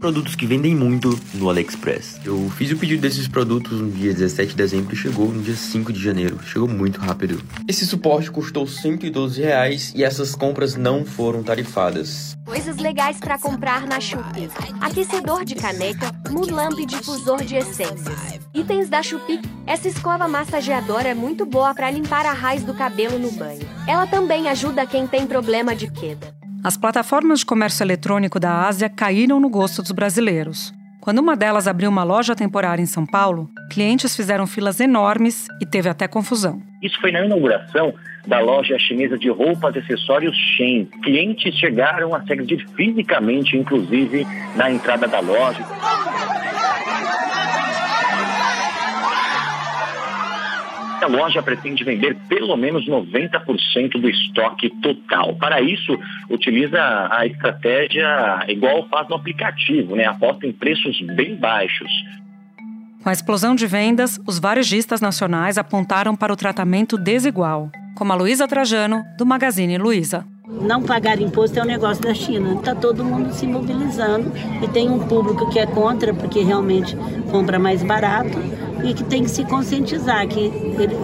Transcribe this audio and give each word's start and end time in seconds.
Produtos 0.00 0.34
que 0.34 0.46
vendem 0.46 0.74
muito 0.74 1.10
no 1.34 1.50
AliExpress. 1.50 2.22
Eu 2.24 2.50
fiz 2.56 2.72
o 2.72 2.78
pedido 2.78 3.02
desses 3.02 3.28
produtos 3.28 3.78
no 3.78 3.90
dia 3.90 4.14
17 4.14 4.52
de 4.52 4.56
dezembro 4.56 4.94
e 4.94 4.96
chegou 4.96 5.28
no 5.30 5.42
dia 5.42 5.54
5 5.54 5.92
de 5.92 6.02
janeiro. 6.02 6.40
Chegou 6.42 6.66
muito 6.66 6.98
rápido. 6.98 7.42
Esse 7.68 7.86
suporte 7.86 8.30
custou 8.30 8.66
112 8.66 9.42
reais 9.42 9.92
e 9.94 10.02
essas 10.02 10.34
compras 10.34 10.74
não 10.74 11.04
foram 11.04 11.42
tarifadas. 11.42 12.34
Coisas 12.46 12.78
legais 12.78 13.18
para 13.18 13.38
comprar 13.38 13.86
na 13.86 14.00
Shopee. 14.00 14.48
Aquecedor 14.80 15.44
de 15.44 15.54
caneca, 15.54 16.10
Mulamp 16.30 16.78
e 16.78 16.86
difusor 16.86 17.44
de 17.44 17.56
essências. 17.56 18.40
Itens 18.54 18.88
da 18.88 19.02
Shopee. 19.02 19.42
Essa 19.66 19.86
escova 19.86 20.26
massageadora 20.26 21.10
é 21.10 21.14
muito 21.14 21.44
boa 21.44 21.74
para 21.74 21.90
limpar 21.90 22.24
a 22.24 22.32
raiz 22.32 22.64
do 22.64 22.72
cabelo 22.72 23.18
no 23.18 23.30
banho. 23.32 23.68
Ela 23.86 24.06
também 24.06 24.48
ajuda 24.48 24.86
quem 24.86 25.06
tem 25.06 25.26
problema 25.26 25.76
de 25.76 25.90
queda. 25.90 26.39
As 26.62 26.76
plataformas 26.76 27.40
de 27.40 27.46
comércio 27.46 27.82
eletrônico 27.82 28.38
da 28.38 28.66
Ásia 28.66 28.90
caíram 28.90 29.40
no 29.40 29.48
gosto 29.48 29.80
dos 29.80 29.92
brasileiros. 29.92 30.74
Quando 31.00 31.20
uma 31.20 31.34
delas 31.34 31.66
abriu 31.66 31.88
uma 31.88 32.04
loja 32.04 32.36
temporária 32.36 32.82
em 32.82 32.86
São 32.86 33.06
Paulo, 33.06 33.48
clientes 33.70 34.14
fizeram 34.14 34.46
filas 34.46 34.78
enormes 34.78 35.48
e 35.62 35.64
teve 35.64 35.88
até 35.88 36.06
confusão. 36.06 36.60
Isso 36.82 37.00
foi 37.00 37.12
na 37.12 37.24
inauguração 37.24 37.94
da 38.26 38.40
loja 38.40 38.78
chinesa 38.78 39.16
de 39.16 39.30
roupas 39.30 39.74
e 39.74 39.78
acessórios 39.78 40.36
Shein. 40.36 40.84
Clientes 41.02 41.54
chegaram 41.54 42.14
a 42.14 42.22
se 42.22 42.32
agredir 42.34 42.68
fisicamente, 42.76 43.56
inclusive 43.56 44.26
na 44.54 44.70
entrada 44.70 45.08
da 45.08 45.20
loja. 45.20 45.64
A 51.02 51.06
loja 51.06 51.42
pretende 51.42 51.82
vender 51.82 52.14
pelo 52.28 52.56
menos 52.56 52.86
90% 52.86 53.92
do 53.92 54.08
estoque 54.08 54.68
total. 54.82 55.34
Para 55.36 55.60
isso, 55.60 55.98
utiliza 56.28 56.78
a 57.10 57.26
estratégia 57.26 58.44
igual 58.48 58.86
faz 58.88 59.08
no 59.08 59.16
aplicativo, 59.16 59.96
né? 59.96 60.04
Aposta 60.04 60.46
em 60.46 60.52
preços 60.52 61.00
bem 61.16 61.36
baixos. 61.36 61.90
Com 63.02 63.08
a 63.08 63.12
explosão 63.12 63.54
de 63.54 63.66
vendas, 63.66 64.20
os 64.26 64.38
varejistas 64.38 65.00
nacionais 65.00 65.56
apontaram 65.56 66.14
para 66.14 66.32
o 66.32 66.36
tratamento 66.36 66.98
desigual, 66.98 67.70
como 67.96 68.12
a 68.12 68.16
Luísa 68.16 68.46
Trajano, 68.46 69.02
do 69.16 69.24
Magazine 69.24 69.78
Luiza. 69.78 70.26
Não 70.60 70.82
pagar 70.82 71.20
imposto 71.20 71.58
é 71.58 71.62
um 71.62 71.66
negócio 71.66 72.02
da 72.02 72.12
China. 72.12 72.54
Está 72.54 72.74
todo 72.74 73.04
mundo 73.04 73.32
se 73.32 73.46
mobilizando 73.46 74.32
e 74.62 74.68
tem 74.68 74.90
um 74.90 74.98
público 75.06 75.48
que 75.48 75.58
é 75.58 75.66
contra, 75.66 76.12
porque 76.12 76.40
realmente 76.42 76.94
compra 77.30 77.58
mais 77.58 77.82
barato 77.82 78.36
e 78.84 78.94
que 78.94 79.04
tem 79.04 79.24
que 79.24 79.30
se 79.30 79.44
conscientizar 79.44 80.26
que 80.28 80.40
ele, 80.40 80.96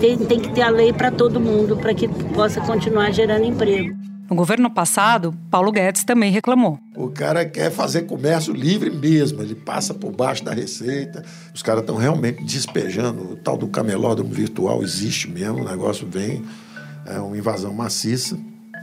tem, 0.00 0.16
tem 0.18 0.40
que 0.40 0.52
ter 0.52 0.62
a 0.62 0.70
lei 0.70 0.92
para 0.92 1.10
todo 1.10 1.40
mundo 1.40 1.76
para 1.76 1.94
que 1.94 2.08
possa 2.08 2.60
continuar 2.60 3.10
gerando 3.12 3.44
emprego. 3.44 3.94
No 4.32 4.36
governo 4.36 4.70
passado, 4.70 5.34
Paulo 5.50 5.70
Guedes 5.70 6.04
também 6.04 6.32
reclamou. 6.32 6.78
O 6.96 7.10
cara 7.10 7.44
quer 7.44 7.70
fazer 7.70 8.02
comércio 8.02 8.54
livre 8.54 8.88
mesmo, 8.88 9.42
ele 9.42 9.54
passa 9.54 9.92
por 9.92 10.10
baixo 10.10 10.42
da 10.42 10.54
receita. 10.54 11.22
Os 11.54 11.62
caras 11.62 11.82
estão 11.82 11.96
realmente 11.96 12.42
despejando. 12.42 13.32
O 13.32 13.36
tal 13.36 13.58
do 13.58 13.68
camelódromo 13.68 14.30
virtual 14.32 14.82
existe 14.82 15.28
mesmo, 15.28 15.60
o 15.60 15.68
negócio 15.68 16.08
vem, 16.10 16.42
é 17.04 17.18
uma 17.18 17.36
invasão 17.36 17.74
maciça. 17.74 18.38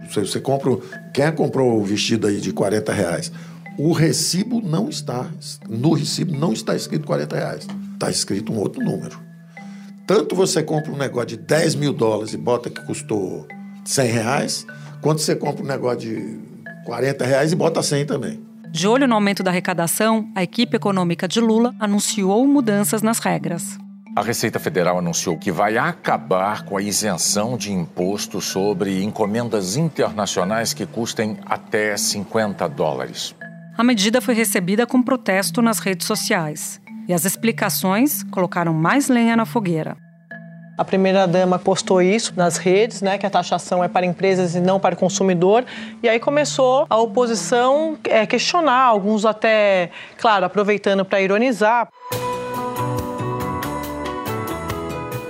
Você, 0.08 0.21
você 0.21 0.39
compra. 0.39 0.77
Quem 1.14 1.31
comprou 1.31 1.80
o 1.80 1.83
vestido 1.83 2.27
aí 2.27 2.39
de 2.39 2.53
40 2.53 2.93
reais? 2.93 3.31
O 3.75 3.91
recibo 3.91 4.61
não 4.61 4.88
está. 4.88 5.25
No 5.67 5.93
recibo 5.93 6.38
não 6.38 6.53
está 6.53 6.75
escrito 6.75 7.08
40 7.08 7.36
reais. 7.36 7.67
Está 8.00 8.09
escrito 8.09 8.53
um 8.53 8.58
outro 8.58 8.81
número. 8.81 9.19
Tanto 10.08 10.33
você 10.33 10.64
compra 10.64 10.89
um 10.89 10.95
negócio 10.95 11.28
de 11.28 11.38
10 11.38 11.75
mil 11.75 11.92
dólares 11.92 12.33
e 12.33 12.38
bota 12.38 12.69
que 12.69 12.81
custou 12.86 13.45
100 13.83 14.08
reais, 14.09 14.66
quanto 15.02 15.19
você 15.19 15.36
compra 15.36 15.66
um 15.66 15.67
negócio 15.67 16.00
de 16.00 16.39
40 16.86 17.25
reais 17.25 17.52
e 17.52 17.58
bota 17.58 17.83
100 17.83 18.05
também. 18.05 18.42
De 18.71 18.87
olho 18.87 19.05
no 19.05 19.15
aumento 19.15 19.43
da 19.43 19.52
arrecadação, 19.52 20.32
a 20.33 20.42
equipe 20.42 20.77
econômica 20.77 21.27
de 21.27 21.42
Lula 21.42 21.76
anunciou 21.77 22.48
mudanças 22.48 23.02
nas 23.02 23.20
regras. 23.20 23.77
A 24.16 24.21
Receita 24.21 24.60
Federal 24.61 24.98
anunciou 24.98 25.37
que 25.37 25.52
vai 25.52 25.77
acabar 25.77 26.64
com 26.64 26.77
a 26.77 26.81
isenção 26.81 27.58
de 27.58 27.73
imposto 27.73 28.39
sobre 28.39 29.04
encomendas 29.04 29.76
internacionais 29.76 30.73
que 30.73 30.86
custem 30.86 31.37
até 31.45 31.98
50 31.98 32.66
dólares. 32.70 33.36
A 33.77 33.83
medida 33.83 34.21
foi 34.21 34.36
recebida 34.36 34.87
com 34.87 35.04
protesto 35.04 35.61
nas 35.61 35.80
redes 35.80 36.08
sociais. 36.08 36.80
E 37.09 37.14
as 37.14 37.25
explicações 37.25 38.21
colocaram 38.21 38.71
mais 38.71 39.09
lenha 39.09 39.36
na 39.36 39.43
fogueira. 39.43 39.97
A 40.77 40.86
primeira-dama 40.86 41.58
postou 41.58 42.03
isso 42.03 42.33
nas 42.37 42.58
redes, 42.58 43.02
né, 43.02 43.17
que 43.17 43.25
a 43.25 43.30
taxação 43.31 43.83
é 43.83 43.87
para 43.87 44.05
empresas 44.05 44.53
e 44.53 44.59
não 44.59 44.80
para 44.80 44.95
consumidor. 44.95 45.65
E 46.03 46.08
aí 46.08 46.19
começou 46.19 46.86
a 46.87 46.98
oposição 46.98 47.98
é, 48.03 48.27
questionar, 48.27 48.83
alguns 48.83 49.25
até, 49.25 49.89
claro, 50.19 50.45
aproveitando 50.45 51.03
para 51.03 51.19
ironizar. 51.19 51.89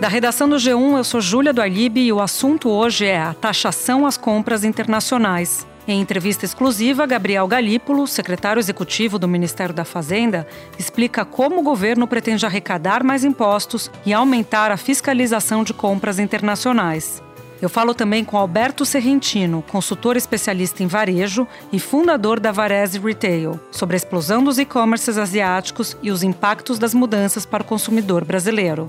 Da 0.01 0.09
redação 0.09 0.49
do 0.49 0.57
G1, 0.57 0.97
eu 0.97 1.03
sou 1.05 1.21
Júlia 1.21 1.53
do 1.53 1.65
e 1.65 2.11
o 2.11 2.19
assunto 2.19 2.69
hoje 2.69 3.05
é 3.05 3.21
a 3.21 3.33
taxação 3.33 4.05
às 4.05 4.17
compras 4.17 4.65
internacionais. 4.65 5.65
Em 5.89 5.99
entrevista 5.99 6.45
exclusiva, 6.45 7.07
Gabriel 7.07 7.47
Galípolo, 7.47 8.05
secretário 8.05 8.59
executivo 8.59 9.17
do 9.17 9.27
Ministério 9.27 9.73
da 9.73 9.83
Fazenda, 9.83 10.47
explica 10.77 11.25
como 11.25 11.59
o 11.59 11.63
governo 11.63 12.07
pretende 12.07 12.45
arrecadar 12.45 13.03
mais 13.03 13.23
impostos 13.23 13.89
e 14.05 14.13
aumentar 14.13 14.69
a 14.69 14.77
fiscalização 14.77 15.63
de 15.63 15.73
compras 15.73 16.19
internacionais. 16.19 17.23
Eu 17.59 17.69
falo 17.69 17.95
também 17.95 18.23
com 18.23 18.37
Alberto 18.37 18.85
Serrentino, 18.85 19.63
consultor 19.67 20.15
especialista 20.15 20.83
em 20.83 20.87
varejo 20.87 21.47
e 21.73 21.79
fundador 21.79 22.39
da 22.39 22.51
Varese 22.51 22.99
Retail, 22.99 23.59
sobre 23.71 23.95
a 23.95 23.97
explosão 23.97 24.43
dos 24.43 24.59
e-commerces 24.59 25.17
asiáticos 25.17 25.97
e 26.03 26.11
os 26.11 26.21
impactos 26.21 26.77
das 26.77 26.93
mudanças 26.93 27.47
para 27.47 27.63
o 27.63 27.65
consumidor 27.65 28.23
brasileiro. 28.23 28.85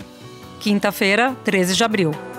Quinta-feira, 0.61 1.35
13 1.45 1.77
de 1.77 1.83
abril. 1.83 2.30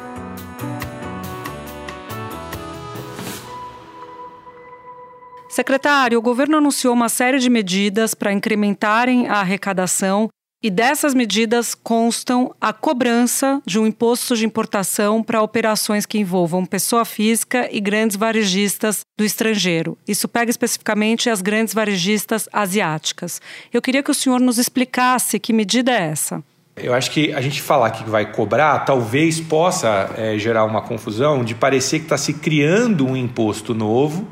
Secretário, 5.52 6.18
o 6.18 6.22
governo 6.22 6.60
anunciou 6.60 6.94
uma 6.94 7.10
série 7.10 7.38
de 7.38 7.50
medidas 7.50 8.14
para 8.14 8.32
incrementarem 8.32 9.28
a 9.28 9.42
arrecadação 9.42 10.30
e 10.64 10.70
dessas 10.70 11.14
medidas 11.14 11.76
constam 11.76 12.56
a 12.62 12.72
cobrança 12.72 13.62
de 13.66 13.78
um 13.78 13.86
imposto 13.86 14.34
de 14.34 14.46
importação 14.46 15.22
para 15.22 15.42
operações 15.42 16.06
que 16.06 16.18
envolvam 16.18 16.66
pessoa 16.66 17.04
física 17.04 17.68
e 17.70 17.82
grandes 17.82 18.16
varejistas 18.16 19.02
do 19.20 19.26
estrangeiro. 19.26 19.98
Isso 20.08 20.30
pega 20.30 20.50
especificamente 20.50 21.30
as 21.30 21.42
grandes 21.42 21.74
varejistas 21.74 22.48
asiáticas. 22.54 23.42
Eu 23.74 23.82
queria 23.82 24.02
que 24.02 24.12
o 24.12 24.14
senhor 24.16 24.40
nos 24.40 24.58
explicasse 24.58 25.38
que 25.38 25.52
medida 25.52 25.92
é 25.92 26.12
essa. 26.12 26.42
Eu 26.78 26.94
acho 26.94 27.12
que 27.12 27.34
a 27.34 27.42
gente 27.42 27.62
falar 27.62 27.92
que 27.92 28.10
vai 28.10 28.32
cobrar 28.32 28.80
talvez 28.86 29.42
possa 29.42 30.12
é, 30.16 30.38
gerar 30.38 30.64
uma 30.64 30.82
confusão 30.82 31.44
de 31.44 31.54
parecer 31.54 32.00
que 32.00 32.06
está 32.06 32.18
se 32.18 32.36
criando 32.36 33.06
um 33.06 33.18
imposto 33.18 33.76
novo 33.76 34.26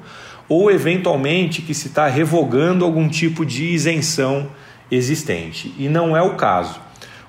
ou 0.49 0.71
eventualmente 0.71 1.61
que 1.61 1.75
se 1.75 1.87
está 1.87 2.07
revogando 2.07 2.83
algum 2.83 3.07
tipo 3.07 3.45
de 3.45 3.65
isenção 3.65 4.49
existente. 4.91 5.73
E 5.77 5.87
não 5.87 6.17
é 6.17 6.21
o 6.21 6.35
caso. 6.35 6.81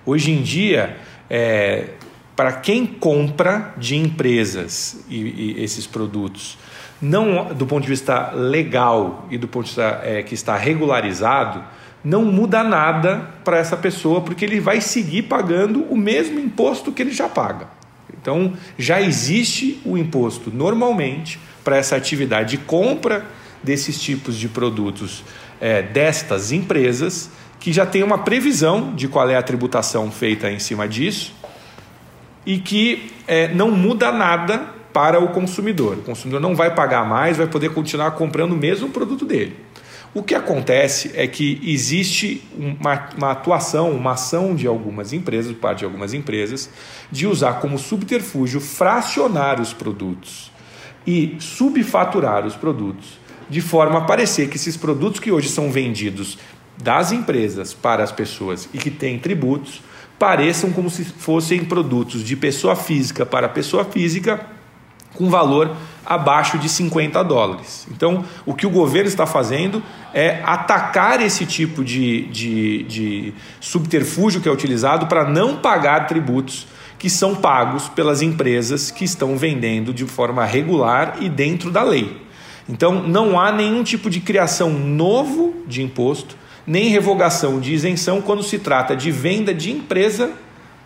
Hoje 0.06 0.32
em 0.32 0.40
dia, 0.42 0.96
é, 1.28 1.90
para 2.34 2.52
quem 2.52 2.86
compra 2.86 3.74
de 3.76 3.96
empresas 3.96 5.04
e, 5.10 5.16
e, 5.16 5.62
esses 5.62 5.86
produtos, 5.86 6.56
não 7.00 7.52
do 7.54 7.66
ponto 7.66 7.82
de 7.82 7.90
vista 7.90 8.30
legal 8.30 9.26
e 9.30 9.36
do 9.36 9.46
ponto 9.46 9.64
de 9.64 9.70
vista 9.70 10.00
é, 10.02 10.22
que 10.22 10.34
está 10.34 10.56
regularizado, 10.56 11.62
não 12.02 12.24
muda 12.24 12.64
nada 12.64 13.28
para 13.44 13.58
essa 13.58 13.76
pessoa, 13.76 14.22
porque 14.22 14.44
ele 14.44 14.58
vai 14.58 14.80
seguir 14.80 15.24
pagando 15.24 15.82
o 15.90 15.96
mesmo 15.96 16.40
imposto 16.40 16.90
que 16.92 17.02
ele 17.02 17.12
já 17.12 17.28
paga. 17.28 17.68
Então, 18.20 18.52
já 18.78 19.00
existe 19.00 19.80
o 19.84 19.96
imposto 19.96 20.50
normalmente 20.50 21.38
para 21.64 21.76
essa 21.76 21.96
atividade 21.96 22.56
de 22.56 22.58
compra 22.58 23.24
desses 23.62 24.00
tipos 24.00 24.36
de 24.36 24.48
produtos 24.48 25.24
é, 25.60 25.82
destas 25.82 26.52
empresas, 26.52 27.30
que 27.58 27.72
já 27.72 27.84
tem 27.84 28.02
uma 28.02 28.18
previsão 28.18 28.94
de 28.94 29.06
qual 29.06 29.28
é 29.28 29.36
a 29.36 29.42
tributação 29.42 30.10
feita 30.10 30.50
em 30.50 30.58
cima 30.58 30.88
disso 30.88 31.34
e 32.46 32.58
que 32.58 33.12
é, 33.28 33.48
não 33.48 33.70
muda 33.70 34.10
nada 34.10 34.66
para 34.92 35.20
o 35.20 35.28
consumidor. 35.28 35.98
O 35.98 36.02
consumidor 36.02 36.40
não 36.40 36.54
vai 36.54 36.74
pagar 36.74 37.06
mais, 37.06 37.36
vai 37.36 37.46
poder 37.46 37.70
continuar 37.70 38.12
comprando 38.12 38.52
o 38.52 38.56
mesmo 38.56 38.88
produto 38.88 39.24
dele. 39.24 39.56
O 40.12 40.24
que 40.24 40.34
acontece 40.34 41.12
é 41.14 41.26
que 41.28 41.60
existe 41.62 42.42
uma, 42.58 43.08
uma, 43.16 43.30
atuação, 43.30 43.92
uma 43.92 44.12
ação 44.12 44.56
de 44.56 44.66
algumas 44.66 45.12
empresas, 45.12 45.52
por 45.52 45.60
parte 45.60 45.78
de 45.80 45.84
algumas 45.84 46.12
empresas, 46.12 46.68
de 47.12 47.28
usar 47.28 47.54
como 47.54 47.78
subterfúgio 47.78 48.60
fracionar 48.60 49.60
os 49.60 49.72
produtos 49.72 50.50
e 51.06 51.36
subfaturar 51.38 52.44
os 52.44 52.56
produtos, 52.56 53.20
de 53.48 53.60
forma 53.60 53.98
a 53.98 54.04
parecer 54.04 54.48
que 54.48 54.56
esses 54.56 54.76
produtos 54.76 55.20
que 55.20 55.30
hoje 55.30 55.48
são 55.48 55.70
vendidos 55.70 56.38
das 56.82 57.12
empresas 57.12 57.72
para 57.72 58.02
as 58.02 58.10
pessoas 58.10 58.68
e 58.74 58.78
que 58.78 58.90
têm 58.90 59.18
tributos 59.18 59.80
pareçam 60.18 60.70
como 60.70 60.90
se 60.90 61.04
fossem 61.04 61.64
produtos 61.64 62.24
de 62.24 62.36
pessoa 62.36 62.74
física 62.74 63.24
para 63.24 63.48
pessoa 63.48 63.84
física 63.84 64.44
com 65.20 65.28
valor 65.28 65.76
abaixo 66.06 66.58
de 66.58 66.66
50 66.66 67.22
dólares. 67.22 67.86
Então, 67.90 68.24
o 68.46 68.54
que 68.54 68.66
o 68.66 68.70
governo 68.70 69.06
está 69.06 69.26
fazendo 69.26 69.82
é 70.14 70.40
atacar 70.44 71.20
esse 71.20 71.44
tipo 71.44 71.84
de, 71.84 72.22
de, 72.28 72.82
de 72.84 73.34
subterfúgio 73.60 74.40
que 74.40 74.48
é 74.48 74.52
utilizado 74.52 75.06
para 75.06 75.28
não 75.28 75.56
pagar 75.56 76.06
tributos 76.06 76.66
que 76.98 77.10
são 77.10 77.34
pagos 77.34 77.86
pelas 77.88 78.22
empresas 78.22 78.90
que 78.90 79.04
estão 79.04 79.36
vendendo 79.36 79.92
de 79.92 80.06
forma 80.06 80.42
regular 80.46 81.16
e 81.20 81.28
dentro 81.28 81.70
da 81.70 81.82
lei. 81.82 82.16
Então, 82.66 83.06
não 83.06 83.38
há 83.38 83.52
nenhum 83.52 83.82
tipo 83.82 84.08
de 84.08 84.20
criação 84.20 84.70
novo 84.70 85.54
de 85.66 85.82
imposto, 85.82 86.34
nem 86.66 86.88
revogação 86.88 87.60
de 87.60 87.74
isenção 87.74 88.22
quando 88.22 88.42
se 88.42 88.58
trata 88.58 88.96
de 88.96 89.10
venda 89.10 89.52
de 89.52 89.70
empresa 89.70 90.30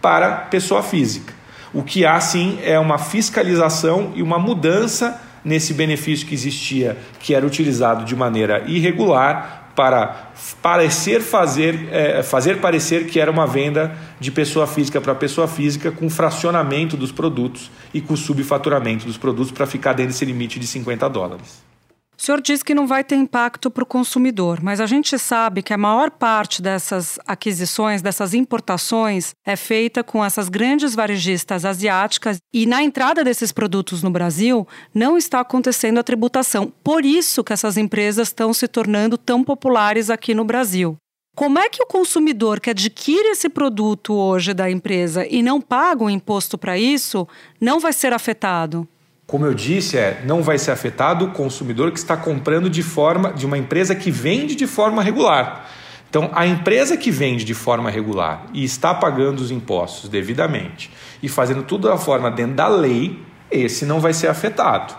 para 0.02 0.32
pessoa 0.32 0.82
física. 0.82 1.33
O 1.74 1.82
que 1.82 2.06
há 2.06 2.20
sim 2.20 2.58
é 2.62 2.78
uma 2.78 2.98
fiscalização 2.98 4.12
e 4.14 4.22
uma 4.22 4.38
mudança 4.38 5.20
nesse 5.44 5.74
benefício 5.74 6.26
que 6.26 6.32
existia, 6.32 6.96
que 7.18 7.34
era 7.34 7.44
utilizado 7.44 8.04
de 8.04 8.14
maneira 8.14 8.62
irregular 8.68 9.72
para 9.74 10.30
parecer 10.62 11.20
fazer, 11.20 11.88
é, 11.90 12.22
fazer 12.22 12.60
parecer 12.60 13.06
que 13.06 13.18
era 13.18 13.28
uma 13.28 13.44
venda 13.44 13.92
de 14.20 14.30
pessoa 14.30 14.68
física 14.68 15.00
para 15.00 15.16
pessoa 15.16 15.48
física 15.48 15.90
com 15.90 16.08
fracionamento 16.08 16.96
dos 16.96 17.10
produtos 17.10 17.72
e 17.92 18.00
com 18.00 18.14
subfaturamento 18.14 19.04
dos 19.04 19.18
produtos 19.18 19.50
para 19.50 19.66
ficar 19.66 19.94
dentro 19.94 20.12
desse 20.12 20.24
limite 20.24 20.60
de 20.60 20.66
50 20.68 21.08
dólares. 21.10 21.73
O 22.16 22.22
senhor 22.22 22.40
diz 22.40 22.62
que 22.62 22.74
não 22.74 22.86
vai 22.86 23.02
ter 23.02 23.16
impacto 23.16 23.70
para 23.70 23.82
o 23.82 23.86
consumidor, 23.86 24.60
mas 24.62 24.80
a 24.80 24.86
gente 24.86 25.18
sabe 25.18 25.62
que 25.62 25.72
a 25.72 25.78
maior 25.78 26.10
parte 26.10 26.62
dessas 26.62 27.18
aquisições, 27.26 28.00
dessas 28.00 28.34
importações, 28.34 29.34
é 29.44 29.56
feita 29.56 30.04
com 30.04 30.24
essas 30.24 30.48
grandes 30.48 30.94
varejistas 30.94 31.64
asiáticas 31.64 32.38
e 32.52 32.66
na 32.66 32.82
entrada 32.82 33.24
desses 33.24 33.50
produtos 33.50 34.02
no 34.02 34.10
Brasil 34.10 34.66
não 34.94 35.18
está 35.18 35.40
acontecendo 35.40 35.98
a 35.98 36.04
tributação. 36.04 36.72
Por 36.82 37.04
isso 37.04 37.42
que 37.42 37.52
essas 37.52 37.76
empresas 37.76 38.28
estão 38.28 38.54
se 38.54 38.68
tornando 38.68 39.18
tão 39.18 39.42
populares 39.42 40.08
aqui 40.08 40.34
no 40.34 40.44
Brasil. 40.44 40.96
Como 41.34 41.58
é 41.58 41.68
que 41.68 41.82
o 41.82 41.86
consumidor 41.86 42.60
que 42.60 42.70
adquire 42.70 43.30
esse 43.30 43.48
produto 43.48 44.14
hoje 44.14 44.54
da 44.54 44.70
empresa 44.70 45.26
e 45.26 45.42
não 45.42 45.60
paga 45.60 46.04
o 46.04 46.10
imposto 46.10 46.56
para 46.56 46.78
isso 46.78 47.26
não 47.60 47.80
vai 47.80 47.92
ser 47.92 48.12
afetado? 48.12 48.88
Como 49.26 49.46
eu 49.46 49.54
disse, 49.54 49.96
é, 49.96 50.22
não 50.26 50.42
vai 50.42 50.58
ser 50.58 50.70
afetado 50.70 51.24
o 51.24 51.30
consumidor 51.30 51.90
que 51.90 51.98
está 51.98 52.16
comprando 52.16 52.68
de 52.68 52.82
forma 52.82 53.32
de 53.32 53.46
uma 53.46 53.56
empresa 53.56 53.94
que 53.94 54.10
vende 54.10 54.54
de 54.54 54.66
forma 54.66 55.02
regular. 55.02 55.66
Então, 56.10 56.30
a 56.32 56.46
empresa 56.46 56.96
que 56.96 57.10
vende 57.10 57.44
de 57.44 57.54
forma 57.54 57.90
regular 57.90 58.46
e 58.52 58.62
está 58.62 58.94
pagando 58.94 59.40
os 59.40 59.50
impostos 59.50 60.08
devidamente 60.08 60.90
e 61.22 61.28
fazendo 61.28 61.62
tudo 61.62 61.88
da 61.88 61.96
forma 61.96 62.30
dentro 62.30 62.54
da 62.54 62.68
lei, 62.68 63.18
esse 63.50 63.84
não 63.84 63.98
vai 63.98 64.12
ser 64.12 64.28
afetado. 64.28 64.94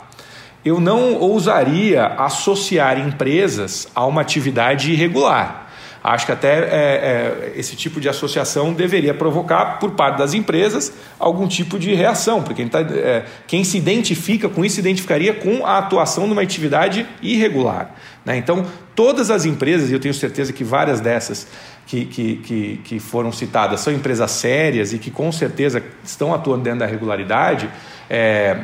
Eu 0.66 0.80
não 0.82 1.14
ousaria 1.14 2.08
associar 2.18 3.00
empresas 3.00 3.88
a 3.94 4.06
uma 4.06 4.22
atividade 4.22 4.92
irregular. 4.92 5.65
Acho 6.08 6.28
que 6.28 6.32
até 6.32 6.60
é, 6.60 6.64
é, 6.66 7.54
esse 7.56 7.76
tipo 7.76 8.00
de 8.00 8.08
associação 8.08 8.72
deveria 8.72 9.12
provocar, 9.12 9.80
por 9.80 9.92
parte 9.92 10.20
das 10.20 10.36
empresas, 10.36 10.94
algum 11.18 11.48
tipo 11.48 11.80
de 11.80 11.96
reação, 11.96 12.44
porque 12.44 12.64
tá, 12.68 12.82
é, 12.82 13.26
quem 13.48 13.64
se 13.64 13.76
identifica 13.76 14.48
com 14.48 14.64
isso 14.64 14.76
se 14.76 14.82
identificaria 14.82 15.34
com 15.34 15.66
a 15.66 15.80
atuação 15.80 16.28
numa 16.28 16.44
atividade 16.44 17.08
irregular. 17.24 17.90
Né? 18.24 18.38
Então, 18.38 18.68
todas 18.94 19.32
as 19.32 19.46
empresas, 19.46 19.90
e 19.90 19.94
eu 19.94 20.00
tenho 20.00 20.14
certeza 20.14 20.54
que 20.54 20.64
várias 20.64 21.02
dessas 21.02 21.48
que, 21.88 22.06
que, 22.06 22.36
que, 22.36 22.82
que 22.84 23.00
foram 23.00 23.32
citadas 23.32 23.80
são 23.80 23.92
empresas 23.92 24.30
sérias 24.30 24.94
e 24.94 25.00
que 25.00 25.10
com 25.10 25.32
certeza 25.32 25.82
estão 26.04 26.36
atuando 26.36 26.64
dentro 26.66 26.82
da 26.82 26.86
regularidade, 26.86 27.68
é, 28.08 28.60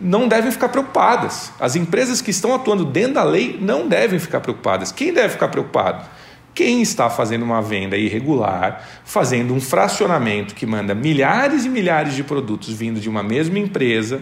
não 0.00 0.26
devem 0.26 0.50
ficar 0.50 0.68
preocupadas. 0.70 1.52
As 1.60 1.76
empresas 1.76 2.20
que 2.20 2.32
estão 2.32 2.52
atuando 2.52 2.84
dentro 2.84 3.14
da 3.14 3.22
lei 3.22 3.56
não 3.60 3.86
devem 3.86 4.18
ficar 4.18 4.40
preocupadas. 4.40 4.90
Quem 4.90 5.12
deve 5.12 5.28
ficar 5.28 5.46
preocupado? 5.46 6.18
Quem 6.54 6.82
está 6.82 7.08
fazendo 7.08 7.42
uma 7.42 7.62
venda 7.62 7.96
irregular, 7.96 8.86
fazendo 9.04 9.54
um 9.54 9.60
fracionamento 9.60 10.54
que 10.54 10.66
manda 10.66 10.94
milhares 10.94 11.64
e 11.64 11.68
milhares 11.68 12.14
de 12.14 12.24
produtos 12.24 12.70
vindo 12.70 13.00
de 13.00 13.08
uma 13.08 13.22
mesma 13.22 13.58
empresa, 13.58 14.20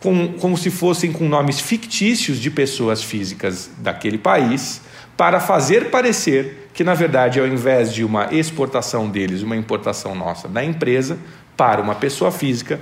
com, 0.00 0.34
como 0.34 0.56
se 0.56 0.70
fossem 0.70 1.12
com 1.12 1.28
nomes 1.28 1.60
fictícios 1.60 2.38
de 2.38 2.50
pessoas 2.50 3.02
físicas 3.02 3.70
daquele 3.78 4.18
país, 4.18 4.80
para 5.16 5.40
fazer 5.40 5.90
parecer 5.90 6.68
que, 6.72 6.84
na 6.84 6.94
verdade, 6.94 7.40
ao 7.40 7.46
invés 7.46 7.92
de 7.92 8.04
uma 8.04 8.32
exportação 8.32 9.08
deles, 9.08 9.42
uma 9.42 9.56
importação 9.56 10.14
nossa 10.14 10.46
da 10.46 10.64
empresa, 10.64 11.18
para 11.56 11.82
uma 11.82 11.96
pessoa 11.96 12.30
física, 12.30 12.78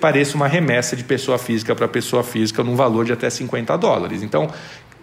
pareça 0.00 0.34
uma 0.34 0.48
remessa 0.48 0.96
de 0.96 1.04
pessoa 1.04 1.38
física 1.38 1.76
para 1.76 1.86
pessoa 1.86 2.24
física 2.24 2.64
num 2.64 2.74
valor 2.74 3.04
de 3.04 3.12
até 3.12 3.30
50 3.30 3.78
dólares. 3.78 4.24
Então, 4.24 4.50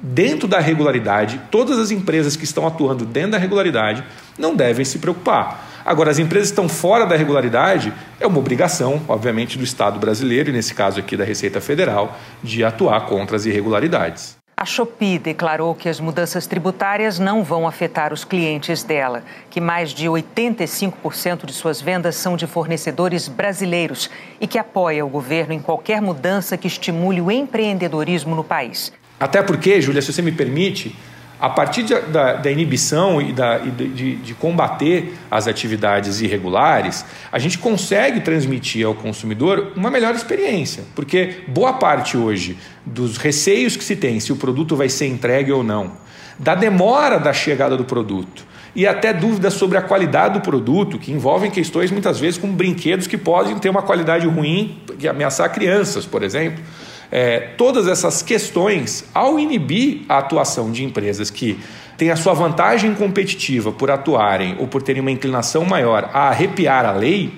dentro 0.01 0.47
da 0.47 0.59
regularidade, 0.59 1.41
todas 1.49 1.79
as 1.79 1.91
empresas 1.91 2.35
que 2.35 2.43
estão 2.43 2.67
atuando 2.67 3.05
dentro 3.05 3.31
da 3.31 3.37
regularidade 3.37 4.03
não 4.37 4.55
devem 4.55 4.85
se 4.85 4.99
preocupar. 4.99 5.65
Agora, 5.85 6.11
as 6.11 6.19
empresas 6.19 6.49
que 6.49 6.53
estão 6.53 6.67
fora 6.67 7.05
da 7.05 7.15
regularidade, 7.15 7.93
é 8.19 8.27
uma 8.27 8.39
obrigação, 8.39 9.01
obviamente, 9.07 9.57
do 9.57 9.63
Estado 9.63 9.97
brasileiro, 9.97 10.49
e 10.49 10.53
nesse 10.53 10.73
caso 10.73 10.99
aqui 10.99 11.15
da 11.15 11.23
Receita 11.23 11.61
Federal, 11.61 12.17
de 12.43 12.63
atuar 12.63 13.05
contra 13.05 13.37
as 13.37 13.45
irregularidades. 13.45 14.35
A 14.59 14.65
Shopee 14.65 15.19
declarou 15.19 15.75
que 15.75 15.87
as 15.87 15.99
mudanças 15.99 16.47
tributárias 16.47 17.19
não 17.19 17.43
vão 17.43 17.67
afetar 17.67 18.11
os 18.11 18.25
clientes 18.25 18.83
dela, 18.83 19.23
que 19.51 19.61
mais 19.61 19.91
de 19.91 20.07
85% 20.07 21.45
de 21.45 21.53
suas 21.53 21.79
vendas 21.79 22.15
são 22.15 22.35
de 22.35 22.47
fornecedores 22.47 23.27
brasileiros 23.27 24.09
e 24.41 24.47
que 24.47 24.57
apoia 24.57 25.05
o 25.05 25.09
governo 25.09 25.53
em 25.53 25.59
qualquer 25.59 26.01
mudança 26.01 26.57
que 26.57 26.65
estimule 26.65 27.21
o 27.21 27.31
empreendedorismo 27.31 28.35
no 28.35 28.43
país. 28.43 28.91
Até 29.19 29.41
porque, 29.41 29.81
Júlia, 29.81 30.01
se 30.01 30.13
você 30.13 30.21
me 30.21 30.31
permite, 30.31 30.95
a 31.39 31.49
partir 31.49 31.83
de, 31.83 31.93
da, 31.93 32.33
da, 32.33 32.51
inibição 32.51 33.21
e, 33.21 33.31
da, 33.31 33.59
e 33.59 33.69
de, 33.69 34.15
de, 34.15 34.33
combater 34.33 35.15
as 35.29 35.47
atividades 35.47 36.19
irregulares, 36.19 37.05
a 37.31 37.37
gente 37.37 37.59
consegue 37.59 38.21
transmitir 38.21 38.85
ao 38.85 38.95
consumidor 38.95 39.71
uma 39.75 39.91
melhor 39.91 40.15
experiência. 40.15 40.83
Porque 40.95 41.41
boa 41.47 41.73
parte 41.73 42.17
hoje 42.17 42.57
dos 42.85 43.17
receios 43.17 43.77
que 43.77 43.83
se 43.83 43.95
tem 43.95 44.19
se 44.19 44.31
o 44.31 44.35
produto 44.35 44.75
vai 44.75 44.89
ser 44.89 45.07
entregue 45.07 45.51
ou 45.51 45.63
não, 45.63 45.91
da 46.39 46.55
demora 46.55 47.19
da 47.19 47.33
chegada 47.33 47.77
do 47.77 47.85
produto 47.85 48.45
e 48.75 48.85
até 48.85 49.11
dúvidas 49.11 49.53
sobre 49.53 49.77
a 49.77 49.81
qualidade 49.81 50.35
do 50.35 50.41
produto, 50.41 50.99
que 50.99 51.11
envolvem 51.11 51.49
questões 51.49 51.89
muitas 51.89 52.19
vezes 52.19 52.39
com 52.39 52.47
brinquedos 52.47 53.07
que 53.07 53.17
podem 53.17 53.57
ter 53.57 53.69
uma 53.69 53.81
qualidade 53.81 54.27
ruim, 54.27 54.79
que 54.99 55.07
ameaçar 55.07 55.51
crianças, 55.51 56.05
por 56.05 56.21
exemplo. 56.21 56.63
É, 57.11 57.39
todas 57.57 57.87
essas 57.87 58.21
questões, 58.21 59.05
ao 59.13 59.39
inibir 59.39 60.01
a 60.09 60.17
atuação 60.17 60.71
de 60.71 60.83
empresas 60.83 61.29
que 61.29 61.59
têm 61.97 62.11
a 62.11 62.15
sua 62.15 62.33
vantagem 62.33 62.93
competitiva 62.93 63.71
por 63.71 63.89
atuarem 63.89 64.55
ou 64.59 64.67
por 64.67 64.81
terem 64.81 65.01
uma 65.01 65.11
inclinação 65.11 65.65
maior 65.65 66.09
a 66.13 66.29
arrepiar 66.29 66.85
a 66.85 66.91
lei, 66.91 67.33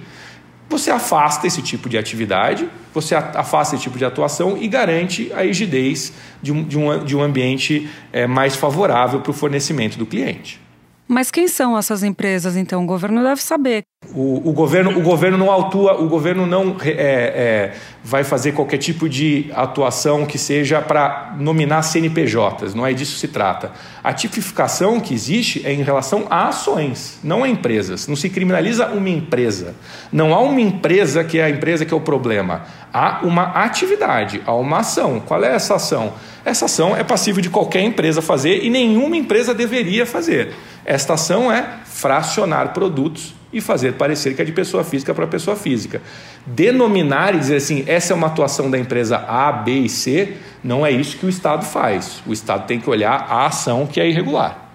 você 0.70 0.92
afasta 0.92 1.48
esse 1.48 1.62
tipo 1.62 1.90
de 1.90 1.98
atividade, 1.98 2.70
você 2.94 3.16
afasta 3.16 3.76
esse 3.76 3.84
tipo 3.84 3.98
de 3.98 4.06
atuação 4.06 4.56
e 4.56 4.68
garante 4.68 5.32
a 5.34 5.42
rigidez 5.42 6.14
de 6.42 6.52
um, 6.52 6.64
de 6.64 6.78
um, 6.78 7.04
de 7.04 7.18
um 7.18 7.24
ambiente 7.24 7.90
é, 8.14 8.28
mais 8.28 8.56
favorável 8.56 9.22
para 9.22 9.32
o 9.32 9.34
fornecimento 9.34 9.98
do 9.98 10.06
cliente. 10.06 10.62
Mas 11.08 11.32
quem 11.32 11.48
são 11.48 11.76
essas 11.76 12.04
empresas, 12.04 12.56
então? 12.56 12.84
O 12.84 12.86
governo 12.86 13.24
deve 13.24 13.42
saber. 13.42 13.82
O, 14.15 14.50
o 14.50 14.53
governo, 14.53 14.98
o 14.98 15.01
governo 15.01 15.38
não 15.38 15.51
atua, 15.51 16.01
o 16.01 16.08
governo 16.08 16.46
não 16.46 16.77
é, 16.82 16.89
é, 16.89 17.74
vai 18.01 18.24
fazer 18.24 18.53
qualquer 18.53 18.77
tipo 18.77 19.10
de 19.10 19.51
atuação 19.53 20.25
que 20.25 20.38
seja 20.38 20.82
para 20.82 21.36
nominar 21.38 21.82
CNPJs, 21.82 22.74
não 22.74 22.88
é 22.88 22.94
disso 22.94 23.15
que 23.15 23.20
se 23.20 23.27
trata. 23.27 23.74
A 24.01 24.13
tipificação 24.13 25.01
que 25.01 25.13
existe 25.13 25.62
é 25.65 25.74
em 25.74 25.84
relação 25.84 26.25
a 26.29 26.48
ações, 26.48 27.20
não 27.22 27.44
a 27.44 27.50
empresas. 27.50 28.08
Não 28.08 28.15
se 28.15 28.29
criminaliza 28.29 28.88
uma 28.88 29.10
empresa. 29.10 29.75
Não 30.13 30.34
há 30.34 30.39
uma 30.39 30.62
empresa 30.62 31.22
que 31.24 31.38
é 31.38 31.44
a 31.44 31.50
empresa 31.50 31.86
que 31.86 31.94
é 31.94 31.98
o 31.98 32.01
problema. 32.01 32.63
Há 32.94 33.20
uma 33.24 33.44
atividade, 33.63 34.41
há 34.46 34.56
uma 34.56 34.79
ação. 34.79 35.20
Qual 35.20 35.44
é 35.44 35.53
essa 35.53 35.75
ação? 35.75 36.13
Essa 36.46 36.65
ação 36.65 36.96
é 36.96 37.03
passível 37.03 37.41
de 37.41 37.50
qualquer 37.50 37.82
empresa 37.82 38.22
fazer 38.22 38.63
e 38.63 38.70
nenhuma 38.70 39.18
empresa 39.18 39.53
deveria 39.53 40.06
fazer. 40.06 40.53
Esta 40.86 41.13
ação 41.15 41.51
é 41.51 41.79
fracionar 42.00 42.74
produtos 42.74 43.36
e 43.51 43.60
fazer 43.60 43.94
parecer 43.94 44.36
que 44.36 44.41
é 44.41 44.46
de 44.46 44.51
pessoa 44.51 44.84
física 44.84 45.13
para 45.13 45.27
pessoa 45.27 45.56
física. 45.56 46.01
Denominar 46.46 47.36
e 47.36 47.39
dizer 47.39 47.58
assim, 47.58 47.84
essa 47.88 48.13
é 48.13 48.15
uma 48.15 48.27
atuação 48.27 48.72
da 48.72 48.77
empresa 48.77 49.18
A, 49.18 49.51
B 49.51 49.79
e 49.79 49.89
C, 49.89 50.38
não 50.63 50.86
é 50.86 50.91
isso 50.91 51.18
que 51.18 51.25
o 51.25 51.29
Estado 51.29 51.65
faz. 51.65 52.24
O 52.25 52.32
Estado 52.32 52.65
tem 52.68 52.79
que 52.79 52.89
olhar 52.89 53.27
a 53.29 53.48
ação 53.48 53.86
que 53.86 54.00
é 54.00 54.08
irregular. 54.08 54.70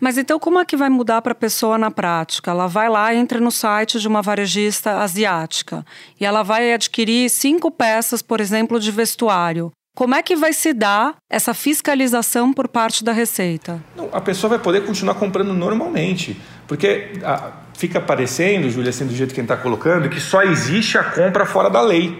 Mas 0.00 0.16
então 0.16 0.38
como 0.38 0.60
é 0.60 0.64
que 0.64 0.76
vai 0.76 0.88
mudar 0.88 1.20
para 1.22 1.32
a 1.32 1.34
pessoa 1.34 1.76
na 1.76 1.90
prática? 1.90 2.52
Ela 2.52 2.68
vai 2.68 2.88
lá, 2.88 3.12
entra 3.12 3.40
no 3.40 3.50
site 3.50 3.98
de 3.98 4.06
uma 4.06 4.22
varejista 4.22 5.00
asiática 5.00 5.84
e 6.20 6.24
ela 6.24 6.44
vai 6.44 6.72
adquirir 6.72 7.28
cinco 7.28 7.70
peças, 7.70 8.22
por 8.22 8.40
exemplo, 8.40 8.78
de 8.78 8.92
vestuário. 8.92 9.72
Como 9.98 10.14
é 10.14 10.22
que 10.22 10.36
vai 10.36 10.52
se 10.52 10.72
dar 10.72 11.16
essa 11.28 11.52
fiscalização 11.52 12.52
por 12.52 12.68
parte 12.68 13.02
da 13.02 13.10
Receita? 13.10 13.82
A 14.12 14.20
pessoa 14.20 14.50
vai 14.50 14.60
poder 14.60 14.86
continuar 14.86 15.14
comprando 15.14 15.52
normalmente, 15.52 16.40
porque 16.68 17.14
a, 17.24 17.50
fica 17.76 18.00
parecendo, 18.00 18.70
Júlia, 18.70 18.90
assim, 18.90 19.04
do 19.04 19.12
jeito 19.12 19.34
que 19.34 19.40
a 19.40 19.42
gente 19.42 19.50
está 19.50 19.60
colocando, 19.60 20.08
que 20.08 20.20
só 20.20 20.44
existe 20.44 20.96
a 20.96 21.02
compra 21.02 21.44
fora 21.44 21.68
da 21.68 21.80
lei 21.80 22.16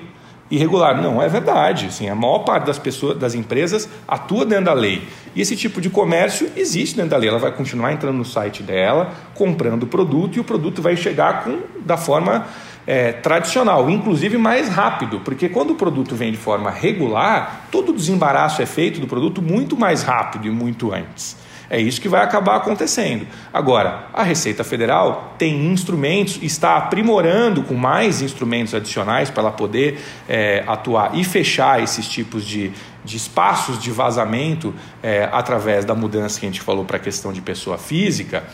irregular. 0.51 1.01
Não, 1.01 1.23
é 1.23 1.29
verdade. 1.29 1.87
Assim, 1.87 2.09
a 2.09 2.17
maior 2.17 2.41
parte 2.41 2.67
das 2.67 2.81
pessoas, 2.81 3.17
das 3.17 3.37
empresas 3.37 3.89
atua 4.09 4.45
dentro 4.45 4.65
da 4.65 4.73
lei. 4.73 5.07
E 5.33 5.41
esse 5.41 5.55
tipo 5.55 5.81
de 5.81 5.89
comércio 5.89 6.51
existe 6.57 6.97
dentro 6.97 7.13
da 7.13 7.17
lei. 7.17 7.29
Ela 7.29 7.39
vai 7.39 7.53
continuar 7.53 7.93
entrando 7.93 8.17
no 8.17 8.25
site 8.25 8.61
dela, 8.61 9.13
comprando 9.35 9.85
o 9.85 9.87
produto 9.87 10.37
e 10.37 10.41
o 10.41 10.45
produto 10.45 10.83
vai 10.83 10.97
chegar 10.97 11.45
com, 11.45 11.61
da 11.85 11.97
forma 11.97 12.45
é, 12.89 13.13
tradicional, 13.13 13.91
inclusive 13.91 14.39
mais 14.39 14.71
rápido, 14.71 15.21
porque 15.21 15.47
quando 15.51 15.73
o 15.73 15.75
produto 15.75 16.17
vem 16.17 16.33
de 16.33 16.39
forma 16.39 16.71
regular, 16.71 17.67
todo 17.71 17.91
o 17.91 17.93
desembaraço 17.93 18.63
é 18.63 18.67
feito 18.67 18.99
do 18.99 19.07
produto 19.07 19.43
muito 19.43 19.77
mais 19.77 20.03
rápido 20.03 20.47
e 20.47 20.51
muito 20.51 20.91
antes. 20.91 21.37
É 21.69 21.79
isso 21.79 22.01
que 22.01 22.09
vai 22.09 22.25
acabar 22.25 22.57
acontecendo. 22.57 23.27
Agora, 23.53 24.07
a 24.15 24.23
Receita 24.23 24.65
Federal 24.65 25.35
tem 25.37 25.67
instrumentos, 25.67 26.39
está 26.43 26.79
aprimorando 26.79 27.63
com 27.63 27.75
mais 27.75 28.23
instrumentos 28.23 28.75
adicionais 28.75 29.29
para 29.29 29.43
ela 29.43 29.53
poder 29.53 30.01
é, 30.27 30.65
atuar 30.67 31.15
e 31.15 31.23
fechar 31.25 31.83
esses 31.83 32.09
tipos 32.09 32.43
de, 32.43 32.73
de 33.05 33.19
espaços 33.19 33.79
de 33.79 33.91
vazamento 33.91 34.75
é, 35.03 35.29
através 35.31 35.85
da 35.85 35.95
mudança 35.95 36.41
que 36.41 36.47
a 36.47 36.49
gente 36.49 36.63
falou 36.63 36.87
para 36.87 36.97
a 36.97 37.01
questão 37.01 37.35
de 37.35 37.43
pessoa 37.43 37.77
física. 37.77 38.45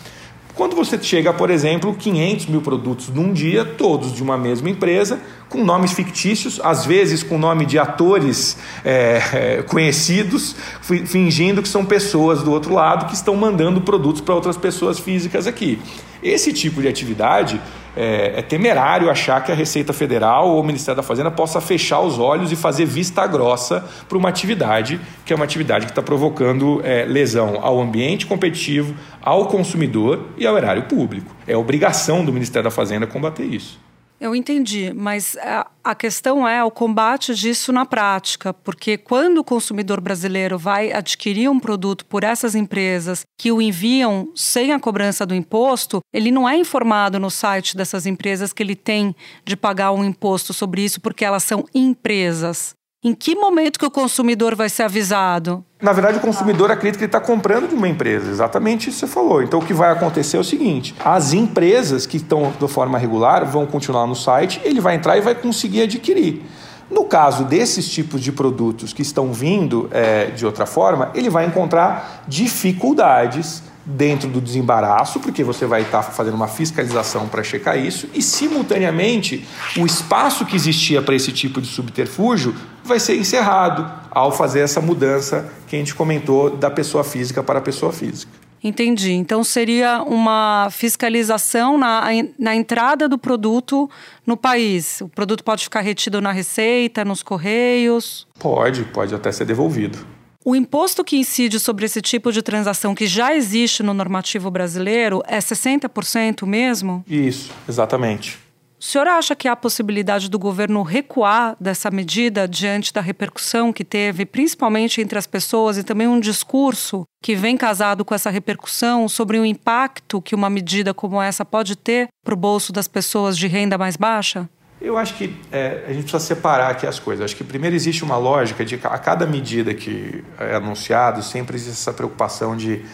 Quando 0.55 0.77
você 0.77 0.97
chega, 1.03 1.33
por 1.33 1.51
exemplo, 1.51 1.93
500 1.93 2.47
mil 2.47 2.61
produtos 2.61 3.09
num 3.09 3.33
dia, 3.33 3.65
todos 3.65 4.15
de 4.15 4.23
uma 4.23 4.39
mesma 4.39 4.71
empresa, 4.71 5.21
com 5.49 5.65
nomes 5.65 5.93
fictícios, 5.93 6.61
às 6.63 6.87
vezes 6.87 7.25
com 7.25 7.37
nome 7.37 7.67
de 7.67 7.77
atores 7.77 8.57
é, 8.85 9.65
conhecidos, 9.67 10.55
fingindo 10.81 11.61
que 11.61 11.69
são 11.69 11.85
pessoas 11.85 12.45
do 12.45 12.53
outro 12.53 12.73
lado 12.73 13.07
que 13.07 13.15
estão 13.15 13.35
mandando 13.35 13.81
produtos 13.81 14.21
para 14.21 14.33
outras 14.33 14.57
pessoas 14.57 15.01
físicas 15.01 15.49
aqui. 15.49 15.81
Esse 16.25 16.55
tipo 16.55 16.81
de 16.81 16.89
atividade 16.89 17.61
é, 17.95 18.39
é, 18.39 18.43
temerário 18.43 19.11
achar 19.11 19.45
que 19.45 19.53
a 19.53 19.55
Receita 19.55 19.93
Federal 19.93 20.49
ou 20.49 20.61
o 20.61 20.65
Ministério 20.65 20.97
da 20.97 21.03
Fazenda 21.03 21.31
possa 21.31 21.61
fechar 21.61 22.01
os 22.01 22.19
olhos 22.19 22.51
e 22.51 22.57
fazer 22.57 22.87
vista 22.87 23.27
grossa 23.27 23.85
para 24.09 24.17
uma 24.17 24.31
atividade 24.31 24.99
que 25.25 25.35
é 25.35 25.37
uma 25.37 25.45
atividade 25.45 25.85
que 25.85 25.93
está 25.93 26.03
provocando 26.03 26.81
é, 26.83 27.05
lesão 27.05 27.59
ao 27.61 27.79
ambiente 27.79 28.25
competitivo, 28.25 28.95
ao 29.23 29.47
consumidor 29.47 30.29
e 30.39 30.47
ao 30.47 30.57
erário 30.57 30.85
público. 30.85 31.37
É 31.47 31.55
obrigação 31.55 32.25
do 32.25 32.33
Ministério 32.33 32.65
da 32.65 32.71
Fazenda 32.71 33.07
combater 33.07 33.45
isso. 33.45 33.84
Eu 34.21 34.35
entendi, 34.35 34.93
mas 34.95 35.37
a 35.83 35.95
questão 35.95 36.47
é 36.49 36.63
o 36.63 36.71
combate 36.71 37.35
disso 37.35 37.73
na 37.73 37.85
prática, 37.85 38.55
porque 38.55 38.97
quando 38.97 39.39
o 39.39 39.45
consumidor 39.45 40.01
brasileiro 40.01 40.57
vai 40.57 40.93
adquirir 40.93 41.51
um 41.51 41.61
produto 41.61 42.07
por 42.07 42.25
essas 42.25 42.55
empresas 42.55 43.25
que 43.39 43.51
o 43.51 43.61
enviam 43.61 44.31
sem 44.35 44.73
a 44.73 44.81
cobrança 44.81 45.27
do 45.27 45.35
imposto, 45.35 46.01
ele 46.13 46.31
não 46.31 46.49
é 46.49 46.57
informado 46.57 47.19
no 47.19 47.31
site 47.31 47.77
dessas 47.77 48.07
empresas 48.07 48.53
que 48.53 48.63
ele 48.63 48.77
tem 48.77 49.15
de 49.45 49.57
pagar 49.57 49.93
um 49.93 50.05
imposto 50.05 50.55
sobre 50.55 50.83
isso 50.83 51.01
porque 51.01 51.25
elas 51.25 51.43
são 51.43 51.65
empresas. 51.75 52.75
Em 53.05 53.15
que 53.15 53.35
momento 53.35 53.79
que 53.79 53.85
o 53.85 53.91
consumidor 53.91 54.55
vai 54.55 54.71
ser 54.71 54.85
avisado? 54.85 55.63
Na 55.85 55.93
verdade, 55.93 56.17
o 56.17 56.21
consumidor 56.21 56.71
acredita 56.71 56.97
que 56.97 57.05
ele 57.05 57.09
está 57.09 57.21
comprando 57.21 57.69
de 57.69 57.75
uma 57.75 57.87
empresa. 57.87 58.31
Exatamente 58.31 58.89
isso 58.89 59.01
que 59.01 59.07
você 59.07 59.13
falou. 59.13 59.43
Então, 59.43 59.61
o 59.61 59.63
que 59.63 59.75
vai 59.75 59.93
acontecer 59.93 60.39
é 60.39 60.41
o 60.41 60.45
seguinte: 60.45 60.95
as 61.05 61.35
empresas 61.35 62.07
que 62.07 62.17
estão 62.17 62.55
de 62.59 62.69
forma 62.69 62.97
regular 62.97 63.45
vão 63.45 63.67
continuar 63.67 64.07
no 64.07 64.17
site, 64.17 64.63
ele 64.65 64.81
vai 64.81 64.95
entrar 64.95 65.19
e 65.19 65.21
vai 65.21 65.35
conseguir 65.35 65.83
adquirir. 65.83 66.43
No 66.91 67.05
caso 67.05 67.45
desses 67.45 67.87
tipos 67.87 68.23
de 68.23 68.33
produtos 68.33 68.95
que 68.95 69.03
estão 69.03 69.31
vindo 69.31 69.87
é, 69.91 70.27
de 70.27 70.47
outra 70.47 70.65
forma, 70.65 71.11
ele 71.15 71.29
vai 71.29 71.45
encontrar 71.45 72.25
dificuldades 72.27 73.63
dentro 73.85 74.29
do 74.31 74.41
desembaraço, 74.41 75.21
porque 75.21 75.45
você 75.45 75.67
vai 75.67 75.83
estar 75.83 76.03
fazendo 76.03 76.35
uma 76.35 76.49
fiscalização 76.49 77.29
para 77.29 77.43
checar 77.43 77.79
isso, 77.79 78.09
e 78.15 78.23
simultaneamente 78.23 79.47
o 79.77 79.85
espaço 79.85 80.47
que 80.47 80.57
existia 80.57 81.03
para 81.03 81.15
esse 81.15 81.31
tipo 81.31 81.61
de 81.61 81.67
subterfúgio 81.67 82.55
vai 82.83 82.99
ser 82.99 83.17
encerrado 83.17 84.04
ao 84.15 84.31
fazer 84.33 84.61
essa 84.61 84.81
mudança 84.81 85.51
que 85.67 85.77
a 85.77 85.79
gente 85.79 85.95
comentou 85.95 86.57
da 86.57 86.71
pessoa 86.71 87.03
física 87.03 87.43
para 87.43 87.59
a 87.59 87.63
pessoa 87.63 87.93
física. 87.93 88.33
Entendi. 88.63 89.13
Então 89.13 89.45
seria 89.45 90.03
uma 90.03 90.69
fiscalização 90.71 91.77
na, 91.77 92.05
na 92.39 92.57
entrada 92.57 93.07
do 93.07 93.19
produto 93.19 93.91
no 94.27 94.39
país. 94.39 95.03
O 95.03 95.09
produto 95.09 95.45
pode 95.45 95.65
ficar 95.65 95.83
retido 95.83 96.19
na 96.19 96.33
receita, 96.33 97.05
nos 97.05 97.23
correios? 97.23 98.27
Pode, 98.39 98.85
pode 98.85 99.15
até 99.15 99.31
ser 99.31 99.45
devolvido. 99.45 99.99
O 100.43 100.57
imposto 100.57 101.05
que 101.05 101.17
incide 101.17 101.59
sobre 101.59 101.85
esse 101.87 102.01
tipo 102.01 102.33
de 102.33 102.43
transação 102.43 102.95
que 102.95 103.07
já 103.07 103.35
existe 103.35 103.83
no 103.83 103.93
normativo 103.93 104.51
brasileiro 104.51 105.23
é 105.27 105.39
60% 105.39 106.47
mesmo? 106.47 107.05
Isso, 107.09 107.51
exatamente. 107.69 108.44
O 108.85 108.87
senhor 108.87 109.09
acha 109.09 109.35
que 109.35 109.49
há 109.49 109.57
possibilidade 109.57 110.29
do 110.29 110.39
governo 110.39 110.83
recuar 110.83 111.57
dessa 111.59 111.91
medida 111.91 112.47
diante 112.47 112.93
da 112.93 113.01
repercussão 113.01 113.73
que 113.73 113.83
teve, 113.83 114.27
principalmente 114.27 115.01
entre 115.01 115.19
as 115.19 115.27
pessoas, 115.27 115.79
e 115.79 115.83
também 115.83 116.07
um 116.07 116.21
discurso 116.21 117.05
que 117.23 117.35
vem 117.35 117.57
casado 117.57 118.05
com 118.05 118.15
essa 118.15 118.29
repercussão 118.29 119.09
sobre 119.09 119.39
o 119.39 119.45
impacto 119.45 120.21
que 120.21 120.35
uma 120.35 120.51
medida 120.51 120.93
como 120.93 121.21
essa 121.21 121.47
pode 121.47 121.77
ter 121.77 122.09
para 122.23 122.35
o 122.35 122.37
bolso 122.37 122.75
das 122.75 122.87
pessoas 122.87 123.39
de 123.39 123.47
renda 123.47 123.79
mais 123.79 123.97
baixa? 123.97 124.47
Eu 124.83 124.99
acho 124.99 125.15
que 125.15 125.35
é, 125.51 125.87
a 125.87 125.93
gente 125.95 126.03
precisa 126.03 126.21
separar 126.21 126.71
aqui 126.71 126.87
as 126.87 126.99
coisas. 126.99 127.25
Acho 127.25 127.37
que 127.37 127.43
primeiro 127.43 127.75
existe 127.75 128.05
uma 128.05 128.19
lógica 128.19 128.67
de 128.67 128.75
a 128.75 128.99
cada 128.99 129.27
medida 129.27 129.73
que 129.73 130.23
é 130.39 130.57
anunciado 130.57 131.23
sempre 131.23 131.57
existe 131.57 131.81
essa 131.81 131.95
preocupação 131.95 132.55
de 132.55 132.85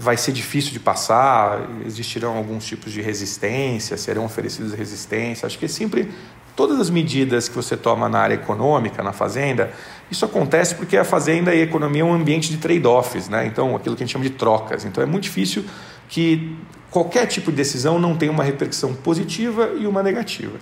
vai 0.00 0.16
ser 0.16 0.32
difícil 0.32 0.72
de 0.72 0.80
passar, 0.80 1.68
existirão 1.84 2.34
alguns 2.34 2.64
tipos 2.64 2.90
de 2.90 3.02
resistência, 3.02 3.98
serão 3.98 4.24
oferecidas 4.24 4.72
resistência. 4.72 5.44
Acho 5.44 5.58
que 5.58 5.68
sempre 5.68 6.08
todas 6.56 6.80
as 6.80 6.88
medidas 6.88 7.50
que 7.50 7.54
você 7.54 7.76
toma 7.76 8.08
na 8.08 8.18
área 8.18 8.34
econômica, 8.34 9.02
na 9.02 9.12
fazenda, 9.12 9.70
isso 10.10 10.24
acontece 10.24 10.74
porque 10.74 10.96
a 10.96 11.04
fazenda 11.04 11.54
e 11.54 11.60
a 11.60 11.64
economia 11.64 12.00
é 12.00 12.04
um 12.04 12.14
ambiente 12.14 12.48
de 12.48 12.56
trade-offs, 12.56 13.28
né? 13.28 13.44
Então, 13.44 13.76
aquilo 13.76 13.94
que 13.94 14.02
a 14.02 14.06
gente 14.06 14.12
chama 14.12 14.24
de 14.24 14.30
trocas. 14.30 14.86
Então, 14.86 15.02
é 15.02 15.06
muito 15.06 15.24
difícil 15.24 15.66
que 16.08 16.56
qualquer 16.90 17.26
tipo 17.26 17.50
de 17.50 17.58
decisão 17.58 17.98
não 17.98 18.16
tenha 18.16 18.32
uma 18.32 18.42
repercussão 18.42 18.94
positiva 18.94 19.70
e 19.78 19.86
uma 19.86 20.02
negativa. 20.02 20.58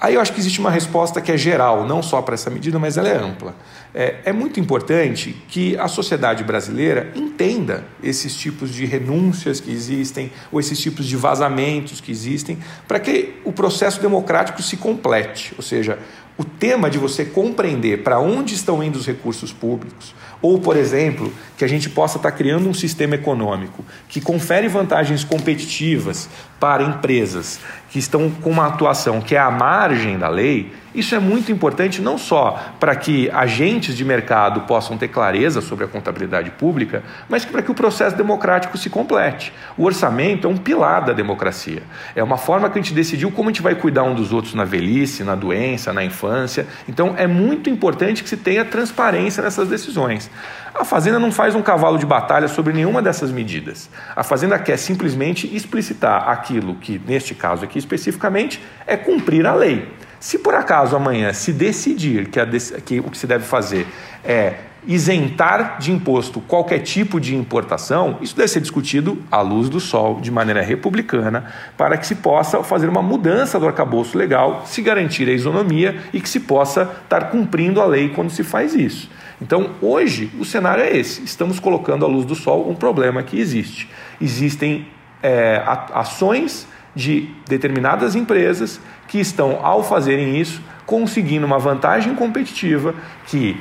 Aí 0.00 0.14
eu 0.14 0.20
acho 0.20 0.32
que 0.32 0.40
existe 0.40 0.60
uma 0.60 0.70
resposta 0.70 1.20
que 1.20 1.30
é 1.30 1.36
geral, 1.36 1.86
não 1.86 2.02
só 2.02 2.22
para 2.22 2.34
essa 2.34 2.48
medida, 2.48 2.78
mas 2.78 2.96
ela 2.96 3.08
é 3.08 3.16
ampla. 3.16 3.54
É, 3.94 4.20
é, 4.24 4.32
muito 4.32 4.58
importante 4.58 5.36
que 5.46 5.76
a 5.76 5.88
sociedade 5.88 6.42
brasileira 6.42 7.12
entenda 7.14 7.84
esses 8.02 8.34
tipos 8.34 8.70
de 8.70 8.86
renúncias 8.86 9.60
que 9.60 9.70
existem, 9.70 10.32
ou 10.50 10.58
esses 10.58 10.80
tipos 10.80 11.04
de 11.04 11.16
vazamentos 11.16 12.00
que 12.00 12.10
existem, 12.10 12.58
para 12.88 12.98
que 12.98 13.40
o 13.44 13.52
processo 13.52 14.00
democrático 14.00 14.62
se 14.62 14.78
complete. 14.78 15.52
Ou 15.58 15.62
seja, 15.62 15.98
o 16.38 16.44
tema 16.44 16.88
de 16.88 16.96
você 16.96 17.22
compreender 17.26 18.02
para 18.02 18.18
onde 18.18 18.54
estão 18.54 18.82
indo 18.82 18.96
os 18.96 19.06
recursos 19.06 19.52
públicos, 19.52 20.14
ou, 20.42 20.58
por 20.58 20.76
exemplo, 20.76 21.32
que 21.56 21.64
a 21.64 21.68
gente 21.68 21.90
possa 21.90 22.16
estar 22.16 22.32
criando 22.32 22.68
um 22.68 22.74
sistema 22.74 23.14
econômico 23.14 23.84
que 24.08 24.20
confere 24.20 24.68
vantagens 24.68 25.22
competitivas 25.22 26.28
para 26.58 26.82
empresas 26.82 27.60
que 27.90 27.98
estão 27.98 28.30
com 28.30 28.50
uma 28.50 28.66
atuação 28.66 29.20
que 29.20 29.34
é 29.34 29.38
à 29.38 29.50
margem 29.50 30.18
da 30.18 30.28
lei, 30.28 30.72
isso 30.94 31.14
é 31.14 31.20
muito 31.20 31.52
importante 31.52 32.02
não 32.02 32.18
só 32.18 32.58
para 32.80 32.96
que 32.96 33.30
agentes 33.30 33.96
de 33.96 34.04
mercado 34.04 34.62
possam 34.62 34.96
ter 34.96 35.08
clareza 35.08 35.60
sobre 35.60 35.84
a 35.84 35.88
contabilidade 35.88 36.50
pública, 36.50 37.02
mas 37.28 37.44
para 37.44 37.62
que 37.62 37.70
o 37.70 37.74
processo 37.74 38.16
democrático 38.16 38.76
se 38.76 38.90
complete. 38.90 39.52
O 39.76 39.84
orçamento 39.84 40.46
é 40.46 40.50
um 40.50 40.56
pilar 40.56 41.04
da 41.04 41.12
democracia. 41.12 41.82
É 42.14 42.22
uma 42.22 42.36
forma 42.36 42.68
que 42.70 42.78
a 42.78 42.82
gente 42.82 42.94
decidiu 42.94 43.30
como 43.30 43.48
a 43.48 43.52
gente 43.52 43.62
vai 43.62 43.74
cuidar 43.74 44.02
um 44.02 44.14
dos 44.14 44.32
outros 44.32 44.54
na 44.54 44.64
velhice, 44.64 45.24
na 45.24 45.34
doença, 45.34 45.92
na 45.92 46.04
infância. 46.04 46.66
Então 46.88 47.14
é 47.16 47.26
muito 47.26 47.68
importante 47.68 48.22
que 48.22 48.28
se 48.28 48.36
tenha 48.36 48.64
transparência 48.64 49.42
nessas 49.42 49.68
decisões. 49.68 50.29
A 50.74 50.84
Fazenda 50.84 51.18
não 51.18 51.32
faz 51.32 51.54
um 51.54 51.62
cavalo 51.62 51.98
de 51.98 52.06
batalha 52.06 52.48
sobre 52.48 52.72
nenhuma 52.72 53.02
dessas 53.02 53.30
medidas. 53.30 53.90
A 54.14 54.22
Fazenda 54.22 54.58
quer 54.58 54.76
simplesmente 54.76 55.54
explicitar 55.54 56.28
aquilo 56.28 56.74
que, 56.76 57.00
neste 57.06 57.34
caso 57.34 57.64
aqui 57.64 57.78
especificamente, 57.78 58.62
é 58.86 58.96
cumprir 58.96 59.46
a 59.46 59.54
lei. 59.54 59.88
Se 60.18 60.38
por 60.38 60.54
acaso 60.54 60.94
amanhã 60.94 61.32
se 61.32 61.52
decidir 61.52 62.28
que, 62.28 62.38
a, 62.38 62.46
que 62.84 63.00
o 63.00 63.04
que 63.04 63.18
se 63.18 63.26
deve 63.26 63.44
fazer 63.44 63.86
é 64.24 64.54
isentar 64.86 65.78
de 65.78 65.92
imposto 65.92 66.40
qualquer 66.40 66.80
tipo 66.80 67.20
de 67.20 67.34
importação, 67.34 68.18
isso 68.20 68.36
deve 68.36 68.48
ser 68.48 68.60
discutido 68.60 69.22
à 69.30 69.40
luz 69.40 69.68
do 69.68 69.78
sol, 69.78 70.20
de 70.20 70.30
maneira 70.30 70.62
republicana, 70.62 71.52
para 71.76 71.96
que 71.96 72.06
se 72.06 72.14
possa 72.14 72.62
fazer 72.62 72.88
uma 72.88 73.02
mudança 73.02 73.58
do 73.58 73.66
arcabouço 73.66 74.16
legal, 74.16 74.62
se 74.66 74.80
garantir 74.80 75.28
a 75.28 75.32
isonomia 75.32 75.96
e 76.12 76.20
que 76.20 76.28
se 76.28 76.40
possa 76.40 76.90
estar 77.02 77.30
cumprindo 77.30 77.80
a 77.80 77.86
lei 77.86 78.10
quando 78.10 78.30
se 78.30 78.42
faz 78.42 78.74
isso. 78.74 79.10
Então, 79.40 79.70
hoje, 79.80 80.30
o 80.38 80.44
cenário 80.44 80.84
é 80.84 80.96
esse: 80.96 81.24
estamos 81.24 81.58
colocando 81.58 82.04
à 82.04 82.08
luz 82.08 82.24
do 82.24 82.34
sol 82.34 82.68
um 82.68 82.74
problema 82.74 83.22
que 83.22 83.38
existe. 83.38 83.88
Existem 84.20 84.86
é, 85.22 85.62
ações 85.92 86.66
de 86.94 87.28
determinadas 87.48 88.14
empresas 88.14 88.80
que 89.08 89.18
estão, 89.18 89.64
ao 89.64 89.82
fazerem 89.82 90.40
isso, 90.40 90.60
conseguindo 90.84 91.46
uma 91.46 91.58
vantagem 91.58 92.14
competitiva 92.14 92.94
que 93.26 93.60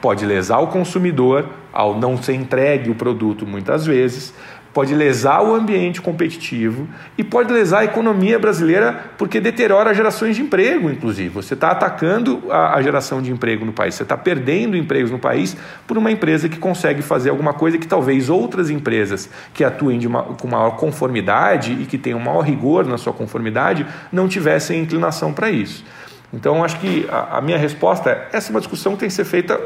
pode 0.00 0.26
lesar 0.26 0.58
o 0.58 0.66
consumidor 0.66 1.48
ao 1.72 1.98
não 1.98 2.20
ser 2.20 2.34
entregue 2.34 2.90
o 2.90 2.94
produto 2.94 3.46
muitas 3.46 3.86
vezes, 3.86 4.34
pode 4.74 4.92
lesar 4.92 5.40
o 5.40 5.54
ambiente 5.54 6.02
competitivo 6.02 6.88
e 7.16 7.22
pode 7.22 7.52
lesar 7.52 7.78
a 7.78 7.84
economia 7.84 8.40
brasileira 8.40 9.12
porque 9.16 9.40
deteriora 9.40 9.94
gerações 9.94 10.34
de 10.34 10.42
emprego, 10.42 10.90
inclusive. 10.90 11.28
Você 11.28 11.54
está 11.54 11.70
atacando 11.70 12.42
a, 12.50 12.74
a, 12.74 12.82
geração 12.82 13.22
de 13.22 13.30
emprego 13.30 13.64
no 13.64 13.72
país, 13.72 13.94
você 13.94 14.02
está 14.02 14.16
perdendo 14.16 14.76
empregos 14.76 15.12
no 15.12 15.18
país 15.18 15.56
por 15.86 15.96
uma 15.96 16.10
empresa 16.10 16.48
que 16.48 16.58
consegue 16.58 17.02
fazer 17.02 17.30
alguma 17.30 17.54
coisa 17.54 17.78
que 17.78 17.86
talvez 17.86 18.28
outras 18.28 18.68
empresas 18.68 19.30
que 19.54 19.62
atuem 19.62 20.04
uma, 20.06 20.24
com 20.24 20.48
maior 20.48 20.72
conformidade 20.72 21.72
e 21.80 21.86
que 21.86 21.96
tenham 21.96 22.18
maior 22.18 22.40
rigor 22.40 22.84
na 22.84 22.98
sua 22.98 23.12
conformidade 23.12 23.86
não 24.10 24.26
tivessem 24.26 24.82
inclinação 24.82 25.32
para 25.32 25.50
isso. 25.50 25.84
Então, 26.32 26.64
acho 26.64 26.80
que 26.80 27.06
a, 27.08 27.38
a 27.38 27.40
minha 27.40 27.56
resposta 27.56 28.10
é: 28.10 28.36
essa 28.36 28.50
é 28.50 28.50
uma 28.50 28.60
discussão 28.60 28.94
que 28.94 28.98
tem 28.98 29.08
que 29.08 29.14
ser 29.14 29.24
feita 29.24 29.60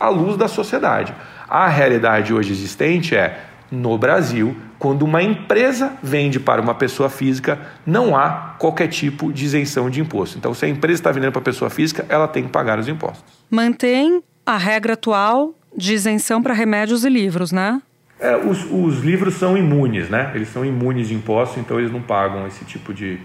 à 0.00 0.08
luz 0.08 0.36
da 0.36 0.48
sociedade. 0.48 1.14
A 1.48 1.68
realidade 1.68 2.34
hoje 2.34 2.52
existente 2.52 3.14
é, 3.14 3.38
no 3.70 3.96
Brasil, 3.98 4.56
quando 4.78 5.02
uma 5.02 5.22
empresa 5.22 5.92
vende 6.02 6.40
para 6.40 6.60
uma 6.60 6.74
pessoa 6.74 7.10
física, 7.10 7.58
não 7.84 8.16
há 8.16 8.54
qualquer 8.58 8.88
tipo 8.88 9.32
de 9.32 9.44
isenção 9.44 9.90
de 9.90 10.00
imposto. 10.00 10.38
Então, 10.38 10.54
se 10.54 10.64
a 10.64 10.68
empresa 10.68 11.00
está 11.00 11.12
vendendo 11.12 11.32
para 11.32 11.42
pessoa 11.42 11.68
física, 11.68 12.06
ela 12.08 12.26
tem 12.26 12.44
que 12.44 12.50
pagar 12.50 12.78
os 12.78 12.88
impostos. 12.88 13.24
Mantém 13.50 14.22
a 14.46 14.56
regra 14.56 14.94
atual 14.94 15.54
de 15.76 15.94
isenção 15.94 16.42
para 16.42 16.54
remédios 16.54 17.04
e 17.04 17.08
livros, 17.08 17.52
né? 17.52 17.82
É, 18.20 18.36
os, 18.36 18.64
os, 18.70 19.04
livros 19.04 19.34
são 19.34 19.56
imunes, 19.56 20.08
né? 20.08 20.32
Eles 20.34 20.48
são 20.48 20.64
imunes 20.64 21.08
de 21.08 21.14
imposto, 21.14 21.60
então 21.60 21.78
eles 21.78 21.92
não 21.92 22.02
pagam 22.02 22.46
esse 22.46 22.64
tipo 22.64 22.92
de, 22.92 23.20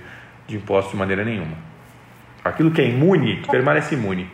de 0.45 0.57
imposto 0.57 0.91
de 0.91 0.97
maneira 0.97 1.25
nenhuma. 1.25 1.57
Aquilo 2.43 2.69
que 2.69 2.81
é 2.81 2.87
imune 2.87 3.41
permanece 3.49 3.95
imune. 3.95 4.29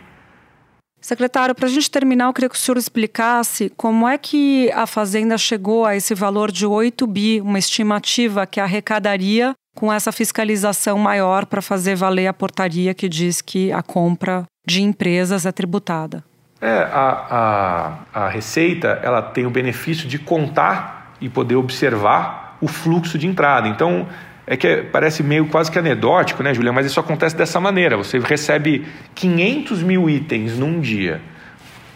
Secretário, 1.00 1.54
para 1.54 1.66
a 1.66 1.70
gente 1.70 1.90
terminar, 1.90 2.26
eu 2.26 2.32
queria 2.32 2.48
que 2.48 2.54
o 2.54 2.58
senhor 2.58 2.76
explicasse 2.76 3.72
como 3.76 4.06
é 4.06 4.18
que 4.18 4.70
a 4.72 4.86
Fazenda 4.86 5.38
chegou 5.38 5.86
a 5.86 5.96
esse 5.96 6.14
valor 6.14 6.52
de 6.52 6.66
8 6.66 7.06
bi, 7.06 7.40
uma 7.40 7.58
estimativa 7.58 8.46
que 8.46 8.60
arrecadaria 8.60 9.54
com 9.74 9.90
essa 9.90 10.12
fiscalização 10.12 10.98
maior 10.98 11.46
para 11.46 11.62
fazer 11.62 11.94
valer 11.94 12.26
a 12.26 12.34
portaria 12.34 12.92
que 12.92 13.08
diz 13.08 13.40
que 13.40 13.72
a 13.72 13.82
compra 13.82 14.44
de 14.66 14.82
empresas 14.82 15.46
é 15.46 15.52
tributada. 15.52 16.22
É, 16.60 16.68
a, 16.92 18.04
a, 18.12 18.24
a 18.26 18.28
Receita 18.28 19.00
ela 19.02 19.22
tem 19.22 19.46
o 19.46 19.50
benefício 19.50 20.06
de 20.06 20.18
contar 20.18 21.14
e 21.18 21.28
poder 21.28 21.56
observar 21.56 22.58
o 22.60 22.68
fluxo 22.68 23.16
de 23.16 23.26
entrada. 23.26 23.68
Então, 23.68 24.06
é 24.50 24.56
que 24.56 24.78
parece 24.78 25.22
meio 25.22 25.46
quase 25.46 25.70
que 25.70 25.78
anedótico, 25.78 26.42
né, 26.42 26.52
Julia? 26.52 26.72
Mas 26.72 26.84
isso 26.84 26.98
acontece 26.98 27.36
dessa 27.36 27.60
maneira. 27.60 27.96
Você 27.96 28.18
recebe 28.18 28.84
500 29.14 29.80
mil 29.80 30.10
itens 30.10 30.58
num 30.58 30.80
dia, 30.80 31.20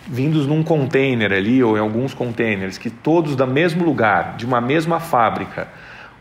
vindos 0.07 0.47
num 0.47 0.63
container 0.63 1.33
ali, 1.33 1.65
ou 1.65 1.77
em 1.77 1.81
alguns 1.81 2.15
containers, 2.15 2.79
que 2.79 2.91
todos 2.91 3.35
da 3.35 3.45
mesmo 3.45 3.85
lugar, 3.85 4.37
de 4.37 4.47
uma 4.47 4.61
mesma 4.61 5.01
fábrica, 5.01 5.67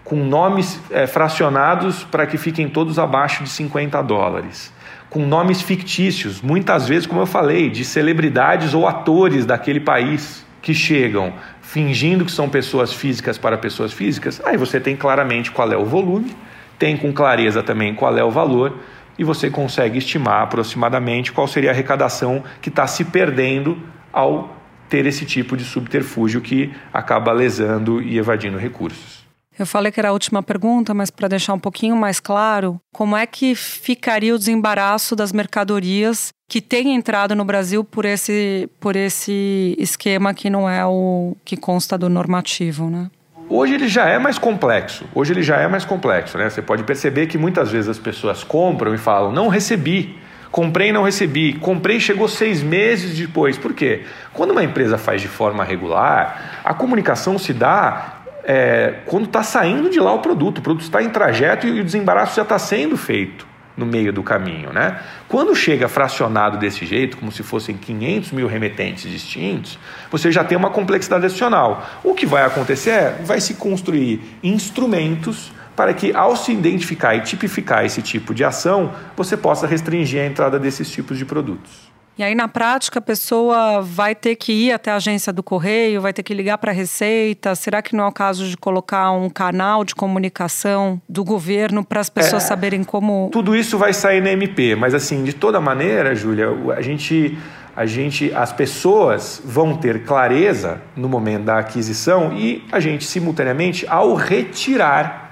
com 0.03 0.15
nomes 0.15 0.81
é, 0.89 1.05
fracionados 1.05 2.03
para 2.03 2.25
que 2.25 2.35
fiquem 2.35 2.67
todos 2.67 2.97
abaixo 2.97 3.43
de 3.43 3.49
50 3.51 4.01
dólares. 4.01 4.73
Com 5.11 5.27
nomes 5.27 5.61
fictícios, 5.61 6.41
muitas 6.41 6.87
vezes, 6.87 7.05
como 7.05 7.21
eu 7.21 7.27
falei, 7.27 7.69
de 7.69 7.85
celebridades 7.85 8.73
ou 8.73 8.87
atores 8.87 9.45
daquele 9.45 9.79
país 9.79 10.43
que 10.63 10.73
chegam 10.73 11.31
fingindo 11.73 12.23
que 12.23 12.31
são 12.31 12.47
pessoas 12.47 12.93
físicas 12.93 13.35
para 13.35 13.57
pessoas 13.57 13.91
físicas, 13.91 14.39
aí 14.45 14.55
você 14.55 14.79
tem 14.79 14.95
claramente 14.95 15.49
qual 15.49 15.71
é 15.71 15.75
o 15.75 15.83
volume, 15.83 16.31
tem 16.77 16.95
com 16.95 17.11
clareza 17.11 17.63
também 17.63 17.95
qual 17.95 18.15
é 18.15 18.23
o 18.23 18.29
valor 18.29 18.77
e 19.17 19.23
você 19.23 19.49
consegue 19.49 19.97
estimar 19.97 20.43
aproximadamente 20.43 21.31
qual 21.31 21.47
seria 21.47 21.71
a 21.71 21.73
arrecadação 21.73 22.43
que 22.61 22.69
está 22.69 22.85
se 22.85 23.03
perdendo 23.05 23.75
ao 24.11 24.55
ter 24.87 25.07
esse 25.07 25.25
tipo 25.25 25.57
de 25.57 25.63
subterfúgio 25.63 26.41
que 26.41 26.71
acaba 26.93 27.31
lesando 27.31 28.03
e 28.03 28.19
evadindo 28.19 28.59
recursos. 28.59 29.22
Eu 29.57 29.65
falei 29.65 29.91
que 29.91 29.99
era 29.99 30.09
a 30.09 30.13
última 30.13 30.41
pergunta, 30.41 30.93
mas 30.93 31.11
para 31.11 31.27
deixar 31.27 31.53
um 31.53 31.59
pouquinho 31.59 31.95
mais 31.95 32.19
claro, 32.19 32.79
como 32.91 33.15
é 33.15 33.25
que 33.25 33.53
ficaria 33.53 34.33
o 34.33 34.37
desembaraço 34.37 35.15
das 35.15 35.31
mercadorias 35.31 36.33
que 36.49 36.59
têm 36.59 36.95
entrado 36.95 37.35
no 37.35 37.45
Brasil 37.45 37.83
por 37.83 38.05
esse, 38.05 38.69
por 38.79 38.95
esse 38.95 39.75
esquema 39.77 40.33
que 40.33 40.49
não 40.49 40.69
é 40.69 40.85
o 40.85 41.35
que 41.45 41.55
consta 41.55 41.97
do 41.97 42.09
normativo, 42.09 42.89
né? 42.89 43.09
Hoje 43.49 43.75
ele 43.75 43.87
já 43.87 44.07
é 44.07 44.17
mais 44.17 44.39
complexo. 44.39 45.05
Hoje 45.13 45.33
ele 45.33 45.43
já 45.43 45.57
é 45.57 45.67
mais 45.67 45.85
complexo, 45.85 46.37
né? 46.37 46.49
Você 46.49 46.61
pode 46.61 46.83
perceber 46.83 47.27
que 47.27 47.37
muitas 47.37 47.71
vezes 47.71 47.89
as 47.89 47.99
pessoas 47.99 48.43
compram 48.43 48.95
e 48.95 48.97
falam: 48.97 49.31
não 49.31 49.47
recebi, 49.47 50.17
comprei 50.51 50.89
e 50.89 50.91
não 50.91 51.03
recebi, 51.03 51.53
comprei 51.53 51.97
e 51.97 51.99
chegou 51.99 52.27
seis 52.27 52.63
meses 52.63 53.15
depois. 53.17 53.57
Por 53.57 53.73
quê? 53.73 54.05
Quando 54.33 54.51
uma 54.51 54.63
empresa 54.63 54.97
faz 54.97 55.21
de 55.21 55.27
forma 55.27 55.63
regular, 55.63 56.61
a 56.63 56.73
comunicação 56.73 57.37
se 57.37 57.53
dá 57.53 58.12
é, 58.43 58.95
quando 59.05 59.25
está 59.25 59.43
saindo 59.43 59.89
de 59.89 59.99
lá 59.99 60.13
o 60.13 60.19
produto, 60.19 60.59
o 60.59 60.61
produto 60.61 60.83
está 60.83 61.01
em 61.01 61.09
trajeto 61.09 61.67
e 61.67 61.79
o 61.79 61.83
desembaraço 61.83 62.35
já 62.35 62.41
está 62.41 62.59
sendo 62.59 62.97
feito 62.97 63.47
no 63.75 63.85
meio 63.85 64.13
do 64.13 64.21
caminho. 64.21 64.71
Né? 64.71 64.99
Quando 65.27 65.55
chega 65.55 65.87
fracionado 65.87 66.57
desse 66.57 66.85
jeito, 66.85 67.17
como 67.17 67.31
se 67.31 67.43
fossem 67.43 67.75
500 67.75 68.31
mil 68.31 68.47
remetentes 68.47 69.09
distintos, 69.09 69.79
você 70.11 70.31
já 70.31 70.43
tem 70.43 70.57
uma 70.57 70.69
complexidade 70.69 71.25
adicional. 71.25 71.87
O 72.03 72.13
que 72.13 72.25
vai 72.25 72.43
acontecer 72.43 72.91
é, 72.91 73.21
vai 73.23 73.39
se 73.39 73.55
construir 73.55 74.21
instrumentos 74.43 75.51
para 75.75 75.93
que, 75.93 76.15
ao 76.15 76.35
se 76.35 76.51
identificar 76.51 77.15
e 77.15 77.21
tipificar 77.21 77.83
esse 77.83 78.01
tipo 78.01 78.33
de 78.33 78.43
ação, 78.43 78.91
você 79.17 79.35
possa 79.35 79.65
restringir 79.65 80.21
a 80.21 80.25
entrada 80.25 80.59
desses 80.59 80.91
tipos 80.91 81.17
de 81.17 81.25
produtos. 81.25 81.92
E 82.15 82.21
aí, 82.21 82.35
na 82.35 82.47
prática, 82.47 82.99
a 82.99 83.01
pessoa 83.01 83.81
vai 83.81 84.13
ter 84.13 84.35
que 84.35 84.51
ir 84.51 84.71
até 84.71 84.91
a 84.91 84.97
agência 84.97 85.33
do 85.33 85.41
correio, 85.41 85.99
vai 85.99 86.13
ter 86.13 86.21
que 86.21 86.31
ligar 86.31 86.59
para 86.59 86.71
a 86.71 86.73
Receita. 86.73 87.55
Será 87.55 87.81
que 87.81 87.95
não 87.95 88.03
é 88.03 88.07
o 88.07 88.11
caso 88.11 88.47
de 88.47 88.55
colocar 88.55 89.11
um 89.11 89.31
canal 89.31 89.83
de 89.83 89.95
comunicação 89.95 91.01
do 91.09 91.23
governo 91.23 91.83
para 91.83 91.99
as 91.99 92.11
pessoas 92.11 92.43
é, 92.43 92.47
saberem 92.47 92.83
como. 92.83 93.29
Tudo 93.31 93.55
isso 93.55 93.79
vai 93.79 93.93
sair 93.93 94.21
na 94.21 94.31
MP, 94.31 94.75
mas 94.75 94.93
assim, 94.93 95.23
de 95.23 95.33
toda 95.33 95.59
maneira, 95.59 96.13
Júlia, 96.15 96.49
a 96.75 96.81
gente. 96.81 97.37
A 97.75 97.87
gente, 97.87 98.31
as 98.35 98.53
pessoas 98.53 99.41
vão 99.43 99.75
ter 99.75 100.03
clareza 100.03 100.79
no 100.95 101.09
momento 101.09 101.45
da 101.45 101.57
aquisição 101.57 102.31
e 102.31 102.63
a 102.71 102.79
gente 102.79 103.03
simultaneamente 103.03 103.83
ao 103.87 104.13
retirar 104.13 105.23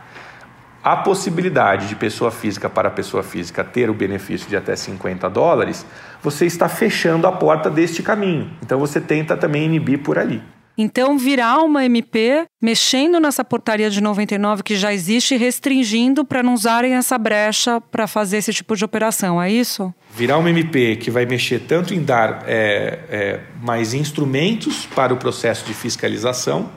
a 0.84 0.98
possibilidade 0.98 1.88
de 1.88 1.96
pessoa 1.96 2.32
física 2.32 2.70
para 2.70 2.90
pessoa 2.90 3.22
física 3.22 3.64
ter 3.64 3.90
o 3.90 3.94
benefício 3.94 4.50
de 4.50 4.56
até 4.56 4.76
50 4.76 5.30
dólares, 5.30 5.86
você 6.22 6.46
está 6.46 6.70
fechando 6.70 7.28
a 7.28 7.32
porta 7.32 7.70
deste 7.70 8.04
caminho. 8.04 8.50
Então 8.64 8.80
você 8.80 9.00
tenta 9.02 9.36
também 9.36 9.66
inibir 9.66 10.00
por 10.00 10.18
ali. 10.18 10.42
Então, 10.78 11.18
virar 11.18 11.60
uma 11.60 11.86
MP 11.86 12.46
mexendo 12.62 13.20
nessa 13.20 13.44
portaria 13.44 13.90
de 13.90 14.02
99 14.02 14.64
que 14.64 14.76
já 14.76 14.94
existe, 14.94 15.36
restringindo 15.36 16.24
para 16.24 16.42
não 16.42 16.54
usarem 16.54 16.96
essa 16.96 17.18
brecha 17.18 17.80
para 17.80 18.08
fazer 18.08 18.38
esse 18.38 18.54
tipo 18.54 18.76
de 18.76 18.86
operação, 18.86 19.42
é 19.42 19.52
isso? 19.52 19.94
Virar 20.16 20.38
uma 20.38 20.50
MP 20.50 20.96
que 20.96 21.12
vai 21.12 21.26
mexer 21.26 21.60
tanto 21.60 21.94
em 21.94 22.02
dar 22.02 22.44
é, 22.48 23.00
é, 23.10 23.40
mais 23.62 23.94
instrumentos 23.94 24.88
para 24.88 25.14
o 25.14 25.18
processo 25.18 25.66
de 25.66 25.74
fiscalização 25.74 26.70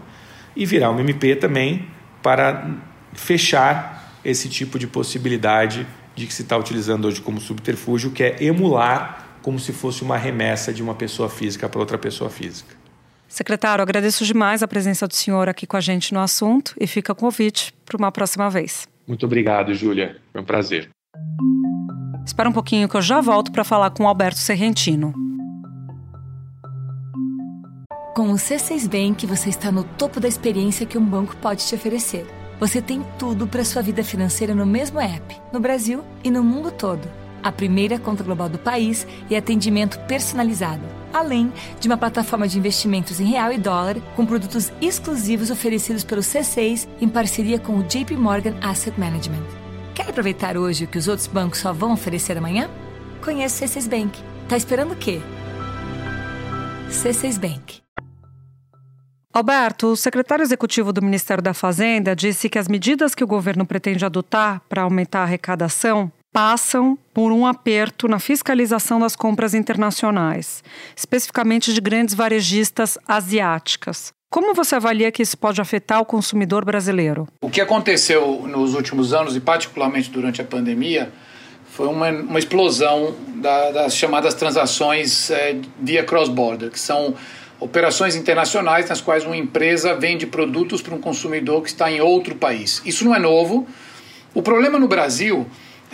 e 0.57 0.67
virar 0.67 0.91
uma 0.91 1.01
MP 1.01 1.37
também 1.37 1.87
para 2.23 2.69
fechar 3.13 4.19
esse 4.25 4.49
tipo 4.49 4.79
de 4.79 4.87
possibilidade 4.87 5.87
de 6.17 6.27
que 6.27 6.35
se 6.35 6.43
está 6.43 6.57
utilizando 6.57 7.07
hoje 7.07 7.21
como 7.21 7.41
subterfúgio, 7.41 8.11
que 8.11 8.23
é 8.23 8.37
emular 8.43 9.24
como 9.45 9.59
se 9.59 9.73
fosse 9.73 10.03
uma 10.03 10.17
remessa 10.17 10.73
de 10.73 10.83
uma 10.83 10.95
pessoa 10.95 11.29
física 11.29 11.69
para 11.69 11.79
outra 11.79 11.99
pessoa 11.99 12.31
física. 12.31 12.75
Secretário, 13.29 13.83
agradeço 13.83 14.25
demais 14.25 14.63
a 14.63 14.67
presença 14.67 15.07
do 15.07 15.15
senhor 15.15 15.49
aqui 15.49 15.67
com 15.67 15.77
a 15.77 15.81
gente 15.81 16.15
no 16.15 16.21
assunto 16.21 16.75
e 16.81 16.87
fica 16.87 17.13
o 17.13 17.15
convite 17.15 17.75
para 17.85 17.97
uma 17.97 18.11
próxima 18.11 18.49
vez. 18.49 18.89
Muito 19.07 19.27
obrigado, 19.27 19.75
Júlia. 19.75 20.17
Foi 20.33 20.41
um 20.41 20.45
prazer. 20.45 20.89
Espera 22.27 22.49
um 22.49 22.53
pouquinho 22.53 22.89
que 22.89 22.97
eu 22.97 23.03
já 23.03 23.21
volto 23.21 23.53
para 23.53 23.63
falar 23.63 23.91
com 23.91 24.05
o 24.05 24.09
Alberto 24.09 24.39
Serrentino. 24.39 25.13
Com 28.17 28.31
o 28.31 28.37
C6 28.37 28.89
Bank, 28.89 29.27
você 29.27 29.51
está 29.51 29.71
no 29.71 29.85
topo 29.85 30.19
da 30.21 30.27
experiência 30.29 30.87
que 30.87 30.97
um 30.97 31.05
banco 31.05 31.37
pode 31.37 31.67
te 31.67 31.75
oferecer 31.75 32.27
você 32.59 32.81
tem 32.81 33.05
tudo 33.19 33.47
para 33.47 33.65
sua 33.65 33.83
vida 33.83 34.05
financeira 34.05 34.55
no 34.55 34.65
mesmo 34.65 35.01
app, 35.01 35.37
no 35.53 35.61
Brasil 35.61 36.05
e 36.23 36.31
no 36.31 36.43
mundo 36.43 36.71
todo. 36.71 37.24
A 37.45 37.53
primeira 37.53 37.99
conta 37.99 38.25
global 38.25 38.49
do 38.49 38.59
país 38.59 39.07
e 39.29 39.37
atendimento 39.37 39.99
personalizado, 40.07 40.81
além 41.13 41.53
de 41.79 41.87
uma 41.87 41.99
plataforma 41.99 42.49
de 42.49 42.59
investimentos 42.59 43.21
em 43.21 43.27
real 43.27 43.53
e 43.53 43.59
dólar 43.59 44.01
com 44.17 44.25
produtos 44.25 44.73
exclusivos 44.81 45.51
oferecidos 45.51 46.03
pelo 46.03 46.23
C6 46.23 46.89
em 47.03 47.07
parceria 47.07 47.59
com 47.59 47.77
o 47.77 47.83
JP 47.83 48.17
Morgan 48.17 48.55
Asset 48.63 48.99
Management. 48.99 49.45
Quer 49.95 50.09
aproveitar 50.09 50.57
hoje 50.57 50.85
o 50.85 50.89
que 50.89 50.97
os 50.97 51.07
outros 51.07 51.27
bancos 51.27 51.59
só 51.59 51.71
vão 51.71 51.93
oferecer 51.93 52.39
amanhã? 52.39 52.71
Conheça 53.23 53.67
o 53.67 53.69
C6 53.69 53.91
Bank. 53.91 54.19
Tá 54.49 54.57
esperando 54.57 54.93
o 54.93 54.97
quê? 54.97 55.21
C6 56.89 57.39
Bank. 57.39 57.83
Alberto, 59.35 59.89
o 59.89 59.97
secretário 59.97 60.43
executivo 60.43 60.95
do 60.95 61.03
Ministério 61.03 61.43
da 61.43 61.53
Fazenda 61.53 62.17
disse 62.17 62.49
que 62.49 62.59
as 62.59 62.69
medidas 62.69 63.15
que 63.15 63.23
o 63.23 63.27
governo 63.27 63.67
pretende 63.67 64.03
adotar 64.03 64.63
para 64.67 64.83
aumentar 64.83 65.21
a 65.21 65.25
arrecadação 65.25 66.11
passam 66.35 66.99
por 67.15 67.31
um 67.31 67.47
aperto 67.47 68.09
na 68.09 68.19
fiscalização 68.19 68.99
das 68.99 69.15
compras 69.15 69.55
internacionais, 69.55 70.65
especificamente 70.97 71.73
de 71.73 71.81
grandes 71.81 72.13
varejistas 72.13 72.99
asiáticas. 73.07 74.13
Como 74.29 74.53
você 74.53 74.75
avalia 74.75 75.13
que 75.13 75.23
isso 75.23 75.39
pode 75.39 75.61
afetar 75.61 76.01
o 76.01 76.05
consumidor 76.05 76.65
brasileiro? 76.65 77.29
O 77.41 77.49
que 77.49 77.61
aconteceu 77.61 78.43
nos 78.49 78.75
últimos 78.75 79.15
anos, 79.15 79.37
e 79.37 79.41
particularmente 79.41 80.11
durante 80.11 80.41
a 80.41 80.45
pandemia, 80.45 81.13
foi 81.71 81.87
uma, 81.87 82.11
uma 82.11 82.39
explosão 82.41 83.15
da, 83.37 83.71
das 83.71 83.97
chamadas 83.97 84.35
transações 84.35 85.31
é, 85.31 85.57
via 85.81 86.03
cross-border, 86.03 86.69
que 86.69 86.81
são 86.81 87.15
operações 87.61 88.17
internacionais 88.17 88.89
nas 88.89 89.01
quais 89.01 89.25
uma 89.25 89.37
empresa 89.37 89.95
vende 89.95 90.27
produtos 90.27 90.83
para 90.83 90.97
um 90.97 91.01
consumidor 91.01 91.63
que 91.63 91.69
está 91.69 91.89
em 91.89 92.01
outro 92.01 92.35
país. 92.35 92.83
Isso 92.85 93.05
não 93.05 93.15
é 93.15 93.21
novo. 93.21 93.69
O 94.35 94.43
problema 94.43 94.81
no 94.81 94.89
Brasil 94.89 95.47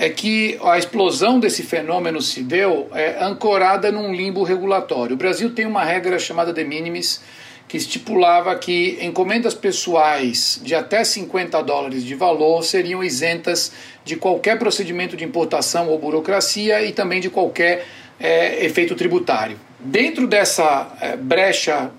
que 0.09 0.59
a 0.63 0.79
explosão 0.79 1.39
desse 1.39 1.63
fenômeno 1.63 2.23
se 2.23 2.43
deu 2.43 2.89
é, 2.95 3.23
ancorada 3.23 3.93
num 3.93 4.15
limbo 4.15 4.43
regulatório. 4.43 5.15
O 5.15 5.19
Brasil 5.19 5.55
tem 5.55 5.67
uma 5.67 5.85
regra 5.85 6.19
chamada 6.19 6.53
de 6.53 6.65
minimis 6.65 7.21
que 7.69 7.77
estipulava 7.77 8.53
que 8.57 8.99
encomendas 9.01 9.55
pessoais 9.55 10.61
de 10.65 10.75
até 10.75 11.05
50 11.05 11.63
dólares 11.63 12.03
de 12.03 12.17
valor 12.17 12.65
seriam 12.65 13.05
isentas 13.05 13.73
de 14.05 14.17
qualquer 14.17 14.59
procedimento 14.59 15.17
de 15.17 15.25
importação 15.25 15.89
ou 15.89 15.99
burocracia 15.99 16.83
e 16.83 16.93
também 16.93 17.21
de 17.21 17.31
qualquer 17.31 17.87
é, 18.19 18.65
efeito 18.65 18.97
tributário. 18.97 19.57
Dentro 19.79 20.27
dessa 20.27 20.97
é, 21.01 21.17
brecha 21.17 21.91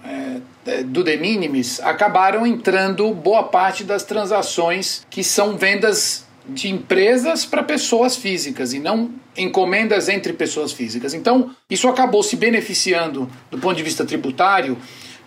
é, 0.66 0.84
do 0.84 1.04
de 1.04 1.18
minimis, 1.18 1.80
acabaram 1.80 2.46
entrando 2.46 3.12
boa 3.14 3.44
parte 3.44 3.84
das 3.84 4.04
transações 4.04 5.06
que 5.10 5.24
são 5.24 5.56
vendas 5.56 6.26
de 6.48 6.70
empresas 6.70 7.46
para 7.46 7.64
pessoas 7.64 8.16
físicas 8.16 8.74
e 8.74 8.80
não 8.80 9.12
encomendas 9.38 10.10
entre 10.10 10.34
pessoas 10.34 10.72
físicas. 10.72 11.14
Então, 11.14 11.52
isso 11.70 11.88
acabou 11.88 12.24
se 12.24 12.36
beneficiando 12.36 13.30
do 13.50 13.58
ponto 13.58 13.76
de 13.76 13.84
vista 13.84 14.06
tributário 14.06 14.78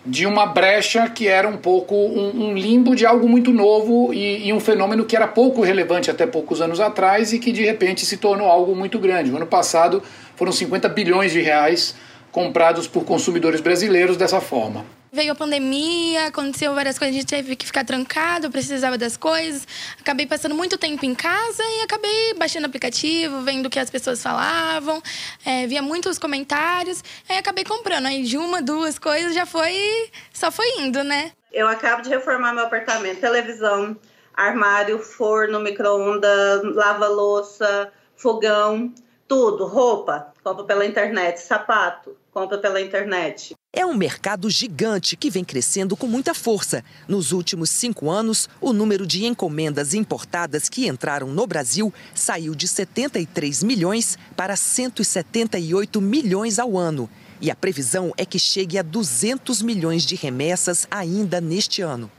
de 0.05 0.27
uma 0.27 0.45
brecha 0.45 1.09
que 1.09 1.27
era 1.27 1.47
um 1.47 1.57
pouco 1.57 1.95
um, 1.95 2.49
um 2.49 2.53
limbo 2.53 2.95
de 2.95 3.05
algo 3.05 3.27
muito 3.27 3.51
novo 3.51 4.13
e, 4.13 4.47
e, 4.47 4.53
um 4.53 4.59
fenômeno 4.59 5.03
que 5.03 5.15
era 5.15 5.27
pouco 5.27 5.63
relevante 5.63 6.11
até 6.11 6.27
poucos 6.27 6.61
anos 6.61 6.79
atrás 6.79 7.33
e 7.33 7.39
que 7.39 7.51
de 7.51 7.63
repente 7.63 8.05
se 8.05 8.17
tornou 8.17 8.47
algo 8.47 8.75
muito 8.75 8.99
grande. 8.99 9.31
No 9.31 9.37
ano 9.37 9.47
passado 9.47 10.03
foram 10.35 10.51
50 10.51 10.87
bilhões 10.89 11.31
de 11.31 11.41
reais 11.41 11.95
comprados 12.31 12.87
por 12.87 13.03
consumidores 13.03 13.61
brasileiros 13.61 14.15
dessa 14.15 14.39
forma. 14.39 14.85
Veio 15.15 15.31
a 15.31 15.35
pandemia, 15.35 16.25
aconteceu 16.25 16.75
várias 16.75 16.99
coisas, 16.99 17.15
a 17.15 17.17
gente 17.17 17.29
teve 17.29 17.55
que 17.55 17.65
ficar 17.65 17.85
trancado, 17.85 18.51
precisava 18.51 18.97
das 18.97 19.15
coisas. 19.15 19.65
Acabei 19.97 20.27
passando 20.27 20.53
muito 20.53 20.77
tempo 20.77 21.05
em 21.05 21.15
casa 21.15 21.63
e 21.63 21.83
acabei 21.83 22.33
baixando 22.33 22.65
aplicativo, 22.65 23.39
vendo 23.39 23.67
o 23.67 23.69
que 23.69 23.79
as 23.79 23.89
pessoas 23.89 24.21
falavam, 24.21 25.01
é, 25.45 25.65
via 25.67 25.81
muitos 25.81 26.19
comentários, 26.19 27.01
aí 27.29 27.37
acabei 27.37 27.63
comprando. 27.63 28.07
Aí 28.07 28.23
de 28.23 28.37
uma, 28.37 28.61
duas 28.61 28.99
coisas 28.99 29.33
já 29.33 29.45
foi, 29.45 30.11
só 30.33 30.51
foi 30.51 30.67
indo, 30.81 31.01
né? 31.01 31.31
Eu 31.49 31.69
acabo 31.69 32.01
de 32.01 32.09
reformar 32.09 32.51
meu 32.51 32.65
apartamento, 32.65 33.21
televisão, 33.21 33.95
armário, 34.33 34.99
forno, 34.99 35.61
micro-ondas, 35.61 36.61
lava-louça, 36.75 37.89
fogão, 38.17 38.93
tudo, 39.29 39.65
roupa, 39.65 40.33
compra 40.43 40.65
pela 40.65 40.85
internet, 40.85 41.37
sapato, 41.37 42.17
compra 42.35 42.57
pela 42.57 42.81
internet. 42.81 43.55
É 43.73 43.85
um 43.85 43.93
mercado 43.93 44.49
gigante 44.49 45.15
que 45.15 45.29
vem 45.29 45.45
crescendo 45.45 45.95
com 45.95 46.05
muita 46.05 46.33
força. 46.33 46.83
Nos 47.07 47.31
últimos 47.31 47.69
cinco 47.69 48.11
anos, 48.11 48.49
o 48.59 48.73
número 48.73 49.07
de 49.07 49.25
encomendas 49.25 49.93
importadas 49.93 50.67
que 50.67 50.85
entraram 50.85 51.27
no 51.27 51.47
Brasil 51.47 51.93
saiu 52.13 52.53
de 52.53 52.67
73 52.67 53.63
milhões 53.63 54.17
para 54.35 54.57
178 54.57 56.01
milhões 56.01 56.59
ao 56.59 56.77
ano. 56.77 57.09
E 57.39 57.49
a 57.49 57.55
previsão 57.55 58.11
é 58.17 58.25
que 58.25 58.37
chegue 58.37 58.77
a 58.77 58.81
200 58.81 59.61
milhões 59.61 60.05
de 60.05 60.15
remessas 60.15 60.85
ainda 60.91 61.39
neste 61.39 61.81
ano. 61.81 62.11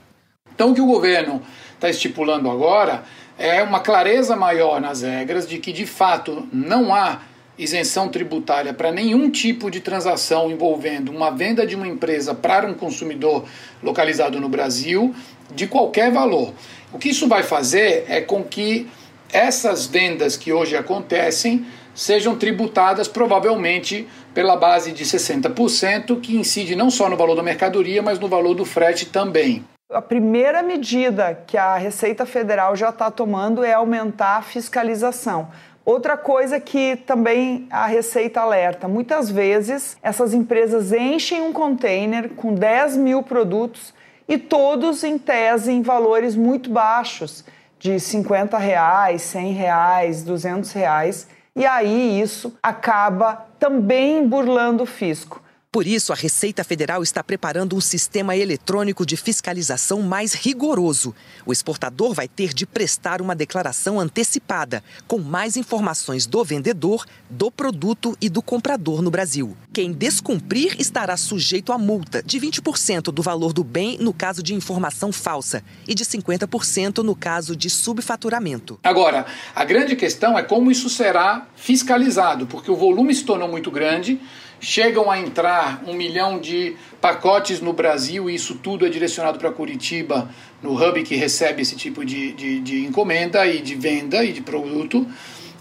Então, 0.51 0.71
o 0.71 0.73
que 0.73 0.81
o 0.81 0.87
governo 0.87 1.43
está 1.75 1.91
estipulando 1.91 2.49
agora 2.49 3.03
é 3.37 3.61
uma 3.61 3.81
clareza 3.81 4.35
maior 4.35 4.81
nas 4.81 5.03
regras 5.03 5.47
de 5.47 5.59
que, 5.59 5.71
de 5.71 5.85
fato, 5.85 6.47
não 6.51 6.91
há 6.91 7.21
isenção 7.57 8.09
tributária 8.09 8.73
para 8.73 8.91
nenhum 8.91 9.29
tipo 9.29 9.71
de 9.71 9.79
transação 9.79 10.51
envolvendo 10.51 11.09
uma 11.11 11.31
venda 11.31 11.65
de 11.65 11.75
uma 11.75 11.87
empresa 11.87 12.35
para 12.35 12.67
um 12.67 12.73
consumidor 12.73 13.45
localizado 13.81 14.39
no 14.39 14.47
Brasil 14.47 15.13
de 15.53 15.67
qualquer 15.67 16.11
valor. 16.11 16.53
O 16.93 16.99
que 16.99 17.09
isso 17.09 17.27
vai 17.27 17.43
fazer 17.43 18.05
é 18.07 18.21
com 18.21 18.43
que 18.43 18.87
essas 19.31 19.85
vendas 19.85 20.37
que 20.37 20.53
hoje 20.53 20.75
acontecem 20.75 21.65
sejam 21.93 22.35
tributadas 22.35 23.07
provavelmente 23.07 24.07
pela 24.33 24.55
base 24.55 24.91
de 24.91 25.03
60%, 25.03 26.21
que 26.21 26.37
incide 26.37 26.75
não 26.75 26.91
só 26.91 27.09
no 27.09 27.17
valor 27.17 27.35
da 27.35 27.41
mercadoria, 27.41 28.03
mas 28.03 28.19
no 28.19 28.27
valor 28.27 28.53
do 28.53 28.63
frete 28.63 29.07
também. 29.07 29.65
A 29.91 30.01
primeira 30.01 30.61
medida 30.61 31.41
que 31.47 31.57
a 31.57 31.75
Receita 31.75 32.25
Federal 32.25 32.75
já 32.75 32.89
está 32.89 33.09
tomando 33.09 33.63
é 33.63 33.73
aumentar 33.73 34.37
a 34.37 34.41
fiscalização. 34.41 35.49
Outra 35.87 36.17
coisa 36.17 36.59
que 36.59 36.97
também 36.97 37.65
a 37.71 37.85
Receita 37.85 38.41
alerta: 38.41 38.89
muitas 38.89 39.31
vezes 39.31 39.95
essas 40.03 40.33
empresas 40.33 40.91
enchem 40.91 41.41
um 41.41 41.53
container 41.53 42.31
com 42.31 42.53
10 42.53 42.97
mil 42.97 43.23
produtos 43.23 43.93
e 44.27 44.37
todos 44.37 45.05
em 45.05 45.17
tese 45.17 45.71
em 45.71 45.81
valores 45.81 46.35
muito 46.35 46.69
baixos, 46.69 47.45
de 47.79 48.01
50 48.01 48.57
reais, 48.57 49.21
100 49.21 49.53
reais, 49.53 50.23
200 50.25 50.73
reais, 50.73 51.29
e 51.55 51.65
aí 51.65 52.19
isso 52.19 52.53
acaba 52.61 53.47
também 53.57 54.27
burlando 54.27 54.83
o 54.83 54.85
fisco. 54.85 55.41
Por 55.77 55.85
isso, 55.85 56.11
a 56.11 56.15
Receita 56.15 56.63
Federal 56.63 57.03
está 57.03 57.23
preparando 57.23 57.75
um 57.75 57.79
sistema 57.79 58.35
eletrônico 58.35 59.05
de 59.05 59.15
fiscalização 59.15 60.01
mais 60.01 60.33
rigoroso. 60.33 61.13
O 61.45 61.53
exportador 61.53 62.15
vai 62.15 62.27
ter 62.27 62.51
de 62.51 62.65
prestar 62.65 63.21
uma 63.21 63.35
declaração 63.35 63.99
antecipada, 63.99 64.83
com 65.07 65.19
mais 65.19 65.55
informações 65.55 66.25
do 66.25 66.43
vendedor, 66.43 67.05
do 67.29 67.51
produto 67.51 68.17
e 68.19 68.27
do 68.27 68.41
comprador 68.41 69.03
no 69.03 69.11
Brasil. 69.11 69.55
Quem 69.71 69.91
descumprir 69.91 70.75
estará 70.79 71.15
sujeito 71.15 71.71
a 71.71 71.77
multa 71.77 72.23
de 72.23 72.39
20% 72.39 73.11
do 73.11 73.21
valor 73.21 73.53
do 73.53 73.63
bem 73.63 73.99
no 73.99 74.11
caso 74.11 74.41
de 74.41 74.55
informação 74.55 75.11
falsa 75.11 75.63
e 75.87 75.93
de 75.93 76.03
50% 76.03 77.03
no 77.03 77.15
caso 77.15 77.55
de 77.55 77.69
subfaturamento. 77.69 78.79
Agora, 78.83 79.27
a 79.55 79.63
grande 79.63 79.95
questão 79.95 80.39
é 80.39 80.41
como 80.41 80.71
isso 80.71 80.89
será 80.89 81.45
fiscalizado, 81.55 82.47
porque 82.47 82.71
o 82.71 82.75
volume 82.75 83.13
se 83.13 83.23
tornou 83.23 83.47
muito 83.47 83.69
grande 83.69 84.19
chegam 84.59 85.09
a 85.09 85.19
entrar 85.19 85.83
um 85.85 85.93
milhão 85.93 86.39
de 86.39 86.75
pacotes 86.99 87.61
no 87.61 87.73
Brasil 87.73 88.29
e 88.29 88.35
isso 88.35 88.55
tudo 88.55 88.85
é 88.85 88.89
direcionado 88.89 89.37
para 89.37 89.51
Curitiba, 89.51 90.29
no 90.61 90.73
hub 90.73 91.03
que 91.03 91.15
recebe 91.15 91.61
esse 91.61 91.75
tipo 91.75 92.03
de, 92.03 92.31
de, 92.33 92.59
de, 92.59 92.85
encomenda 92.85 93.45
e 93.45 93.61
de 93.61 93.75
venda 93.75 94.23
e 94.23 94.33
de 94.33 94.41
produto. 94.41 95.05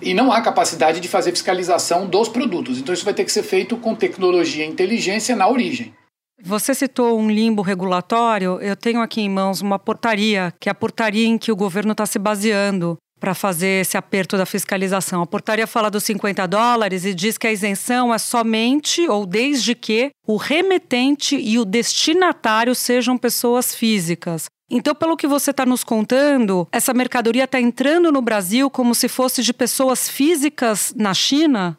E 0.00 0.12
não 0.12 0.30
há 0.30 0.42
capacidade 0.42 1.00
de 1.00 1.08
fazer 1.08 1.30
fiscalização 1.30 2.06
dos 2.06 2.28
produtos. 2.28 2.78
Então, 2.78 2.92
isso 2.92 3.04
vai 3.04 3.14
ter 3.14 3.24
que 3.24 3.32
ser 3.32 3.42
feito 3.42 3.78
com 3.78 3.94
tecnologia 3.94 4.64
e 4.64 4.68
inteligência 4.68 5.34
na 5.34 5.48
origem. 5.48 5.94
Você 6.42 6.74
citou 6.74 7.18
um 7.18 7.30
limbo 7.30 7.62
regulatório. 7.62 8.60
Eu 8.60 8.76
tenho 8.76 9.00
aqui 9.00 9.22
em 9.22 9.30
mãos 9.30 9.62
uma 9.62 9.78
portaria, 9.78 10.52
que 10.60 10.68
é 10.68 10.72
a 10.72 10.74
portaria 10.74 11.26
em 11.26 11.38
que 11.38 11.50
o 11.50 11.56
governo 11.56 11.92
está 11.92 12.04
se 12.04 12.18
baseando 12.18 12.98
para 13.26 13.34
fazer 13.34 13.80
esse 13.80 13.96
aperto 13.96 14.36
da 14.36 14.46
fiscalização. 14.46 15.20
A 15.20 15.26
portaria 15.26 15.66
fala 15.66 15.90
dos 15.90 16.04
50 16.04 16.46
dólares 16.46 17.04
e 17.04 17.12
diz 17.12 17.36
que 17.36 17.48
a 17.48 17.50
isenção 17.50 18.14
é 18.14 18.18
somente 18.18 19.08
ou 19.08 19.26
desde 19.26 19.74
que 19.74 20.12
o 20.24 20.36
remetente 20.36 21.34
e 21.34 21.58
o 21.58 21.64
destinatário 21.64 22.72
sejam 22.72 23.18
pessoas 23.18 23.74
físicas. 23.74 24.44
Então, 24.70 24.94
pelo 24.94 25.16
que 25.16 25.26
você 25.26 25.50
está 25.50 25.66
nos 25.66 25.82
contando, 25.82 26.68
essa 26.70 26.94
mercadoria 26.94 27.42
está 27.44 27.60
entrando 27.60 28.12
no 28.12 28.22
Brasil 28.22 28.70
como 28.70 28.94
se 28.94 29.08
fosse 29.08 29.42
de 29.42 29.52
pessoas 29.52 30.08
físicas 30.08 30.94
na 30.96 31.12
China? 31.12 31.76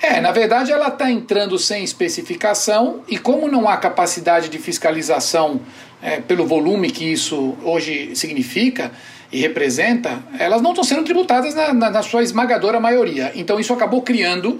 É, 0.00 0.20
na 0.20 0.32
verdade 0.32 0.70
ela 0.72 0.88
está 0.88 1.10
entrando 1.10 1.58
sem 1.58 1.82
especificação 1.82 3.02
e 3.08 3.18
como 3.18 3.48
não 3.48 3.68
há 3.68 3.76
capacidade 3.76 4.48
de 4.48 4.58
fiscalização 4.58 5.60
é, 6.02 6.20
pelo 6.20 6.46
volume 6.46 6.90
que 6.90 7.04
isso 7.04 7.56
hoje 7.62 8.14
significa, 8.14 8.92
e 9.30 9.40
representa, 9.40 10.22
elas 10.38 10.62
não 10.62 10.70
estão 10.70 10.84
sendo 10.84 11.04
tributadas 11.04 11.54
na, 11.54 11.74
na, 11.74 11.90
na, 11.90 12.02
sua 12.02 12.22
esmagadora 12.22 12.80
maioria. 12.80 13.30
Então 13.34 13.60
isso 13.60 13.72
acabou 13.72 14.00
criando 14.00 14.58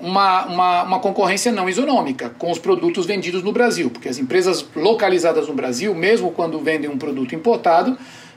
uma, 0.00 0.44
uma, 0.46 0.82
uma, 0.82 0.98
concorrência 1.00 1.52
não 1.52 1.68
isonômica 1.68 2.30
com 2.30 2.50
os 2.50 2.58
produtos 2.58 3.06
vendidos 3.06 3.42
no 3.42 3.52
Brasil, 3.52 3.90
porque 3.90 4.08
as 4.08 4.18
empresas 4.18 4.64
localizadas 4.74 5.46
no 5.46 5.54
Brasil, 5.54 5.94
mesmo 5.94 6.30
quando 6.32 6.58
vendem 6.58 6.90
um 6.90 6.98
produto 6.98 7.34
importado, 7.34 7.96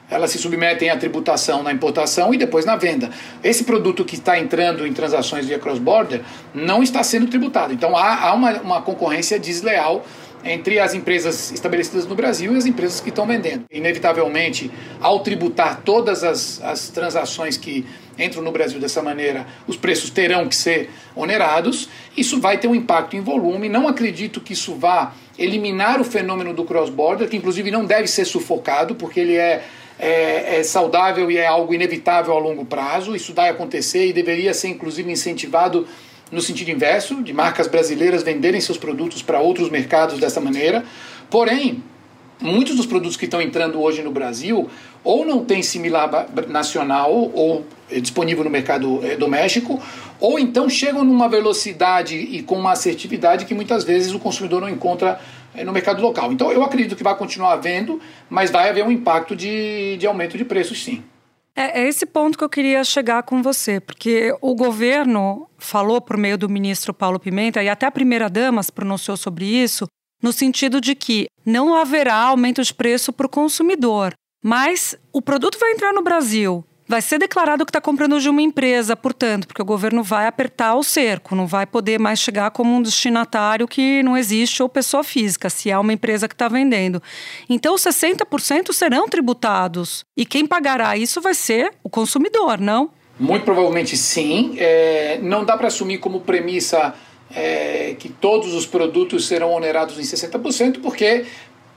elas 0.10 0.30
se 0.30 0.38
submetem 0.38 0.90
à 0.90 0.98
tributação 0.98 1.64
na 1.64 1.72
importação 1.72 2.34
e 2.34 2.38
depois 2.38 2.66
na 2.66 2.76
venda. 2.76 3.10
Esse 3.44 3.64
produto 3.64 4.04
que 4.04 4.16
está 4.16 4.38
entrando 4.38 4.86
em 4.86 4.92
transações 4.92 5.46
via 5.46 5.58
cross-border 5.58 6.22
não 6.54 6.84
está 6.84 7.02
sendo 7.02 7.28
tributado. 7.28 7.74
Então 7.74 7.96
há, 7.96 8.28
há 8.28 8.34
uma, 8.34 8.52
uma 8.60 8.82
concorrência 8.82 9.40
desleal 9.40 10.06
entre 10.44 10.80
as 10.80 10.94
empresas 10.94 11.52
estabelecidas 11.52 12.06
no 12.06 12.16
Brasil 12.16 12.54
e 12.54 12.58
as 12.58 12.66
empresas 12.66 13.00
que 13.00 13.10
estão 13.10 13.26
vendendo. 13.26 13.66
Inevitavelmente, 13.72 14.72
ao 15.00 15.20
tributar 15.20 15.82
todas 15.84 16.24
as, 16.24 16.62
as 16.64 16.90
transações 16.90 17.58
que 17.58 17.86
entram 18.18 18.42
no 18.42 18.52
Brasil 18.52 18.80
dessa 18.80 19.02
maneira, 19.02 19.46
os 19.68 19.78
preços 19.78 20.10
terão 20.10 20.48
que 20.48 20.56
ser 20.56 20.90
onerados. 21.16 21.90
Isso 22.16 22.40
vai 22.40 22.58
ter 22.58 22.68
um 22.68 22.76
impacto 22.76 23.16
em 23.16 23.22
volume. 23.22 23.70
Não 23.70 23.88
acredito 23.88 24.42
que 24.42 24.54
isso 24.54 24.76
vá 24.76 25.14
eliminar 25.38 26.00
o 26.00 26.04
fenômeno 26.04 26.54
do 26.54 26.64
cross-border, 26.64 27.28
que 27.28 27.38
inclusive 27.38 27.72
não 27.72 27.86
deve 27.86 28.08
ser 28.08 28.26
sufocado, 28.26 28.96
porque 28.96 29.20
ele 29.20 29.36
é, 29.36 29.64
é, 30.00 30.60
é, 30.60 30.64
saudável 30.64 31.32
e 31.32 31.38
é 31.38 31.48
algo 31.48 31.74
inevitável 31.74 32.34
a 32.36 32.40
longo 32.40 32.66
prazo. 32.66 33.16
Isso 33.16 33.34
vai 33.34 33.50
acontecer 33.50 34.08
e 34.08 34.14
deveria 34.14 34.54
ser 34.54 34.68
inclusive 34.68 35.12
incentivado 35.12 35.88
no 36.32 36.42
sentido 36.42 36.72
inverso, 36.72 37.22
de 37.22 37.34
marcas 37.34 37.68
brasileiras 37.68 38.24
venderem 38.24 38.62
seus 38.62 38.78
produtos 38.78 39.22
para 39.22 39.40
outros 39.40 39.70
mercados 39.70 40.20
dessa 40.20 40.40
maneira. 40.40 40.86
Porém, 41.30 41.84
muitos 42.40 42.76
dos 42.76 42.86
produtos 42.86 43.18
que 43.18 43.26
estão 43.26 43.42
entrando 43.42 43.82
hoje 43.82 44.02
no 44.02 44.12
Brasil 44.12 44.70
ou 45.04 45.26
não 45.26 45.44
tem 45.44 45.62
similar 45.62 46.28
nacional 46.48 47.12
ou 47.12 47.66
é 47.90 48.00
disponível 48.00 48.44
no 48.44 48.50
mercado 48.50 49.06
é, 49.06 49.16
doméstico, 49.18 49.82
ou 50.20 50.40
então 50.40 50.70
chegam 50.70 51.04
numa 51.04 51.28
velocidade 51.28 52.16
e 52.16 52.42
com 52.42 52.56
uma 52.56 52.72
assertividade 52.72 53.46
que 53.46 53.54
muitas 53.54 53.84
vezes 53.84 54.14
o 54.14 54.20
consumidor 54.20 54.62
não 54.62 54.70
encontra 54.70 55.20
é, 55.54 55.64
no 55.64 55.74
mercado 55.74 56.02
local. 56.02 56.32
Então 56.32 56.52
eu 56.52 56.64
acredito 56.64 56.96
que 56.96 57.04
vai 57.04 57.16
continuar 57.16 57.54
havendo, 57.54 58.00
mas 58.30 58.50
vai 58.50 58.70
haver 58.70 58.86
um 58.86 58.92
impacto 58.92 59.36
de, 59.36 59.98
de 59.98 60.08
aumento 60.08 60.38
de 60.38 60.46
preços 60.46 60.84
sim. 60.84 61.04
É, 61.56 61.82
é 61.82 61.88
esse 61.88 62.06
ponto 62.06 62.38
que 62.38 62.44
eu 62.44 62.50
queria 62.50 62.84
chegar 62.84 63.24
com 63.24 63.42
você, 63.42 63.80
porque 63.80 64.36
o 64.42 64.56
governo 64.56 65.50
falou 65.58 66.00
por 66.00 66.18
meio 66.18 66.38
do 66.38 66.50
ministro 66.50 66.94
Paulo 66.94 67.20
Pimenta, 67.20 67.62
e 67.62 67.70
até 67.70 67.86
a 67.86 67.92
primeira-dama 67.92 68.64
se 68.64 68.72
pronunciou 68.72 69.18
sobre 69.18 69.46
isso, 69.46 69.86
no 70.22 70.32
sentido 70.32 70.80
de 70.80 70.96
que 70.96 71.28
não 71.46 71.76
haverá 71.76 72.16
aumento 72.16 72.64
de 72.64 72.74
preço 72.74 73.12
para 73.12 73.26
o 73.26 73.30
consumidor. 73.30 74.14
Mas 74.44 74.96
o 75.12 75.22
produto 75.22 75.60
vai 75.60 75.72
entrar 75.72 75.94
no 75.94 76.02
Brasil, 76.02 76.66
vai 76.92 77.02
ser 77.02 77.18
declarado 77.18 77.66
que 77.66 77.70
está 77.70 77.80
comprando 77.80 78.20
de 78.20 78.28
uma 78.28 78.42
empresa, 78.42 78.98
portanto, 78.98 79.48
porque 79.48 79.62
o 79.62 79.66
governo 79.66 80.04
vai 80.04 80.28
apertar 80.28 80.76
o 80.76 80.84
cerco, 80.84 81.34
não 81.34 81.48
vai 81.48 81.66
poder 81.66 81.98
mais 81.98 82.20
chegar 82.20 82.52
como 82.52 82.76
um 82.76 82.82
destinatário 82.82 83.66
que 83.66 84.04
não 84.04 84.18
existe 84.18 84.62
ou 84.62 84.68
pessoa 84.68 85.02
física, 85.02 85.50
se 85.50 85.72
é 85.72 85.80
uma 85.80 85.94
empresa 85.94 86.28
que 86.28 86.36
está 86.36 86.50
vendendo. 86.50 87.02
Então, 87.48 87.76
60% 87.76 88.74
serão 88.74 89.08
tributados. 89.08 90.04
E 90.18 90.26
quem 90.26 90.46
pagará 90.46 90.98
isso 90.98 91.22
vai 91.22 91.34
ser 91.34 91.72
o 91.82 91.90
consumidor, 91.90 92.60
não? 92.60 92.92
Muito 93.18 93.46
provavelmente 93.46 93.96
sim. 93.96 94.56
É, 94.58 95.18
não 95.22 95.46
dá 95.46 95.56
para 95.56 95.68
assumir 95.68 96.00
como 96.00 96.20
premissa 96.20 96.94
é, 97.34 97.96
que 97.98 98.10
todos 98.10 98.54
os 98.54 98.66
produtos 98.66 99.28
serão 99.28 99.54
onerados 99.54 99.98
em 99.98 100.02
60%, 100.02 100.82
porque 100.82 101.26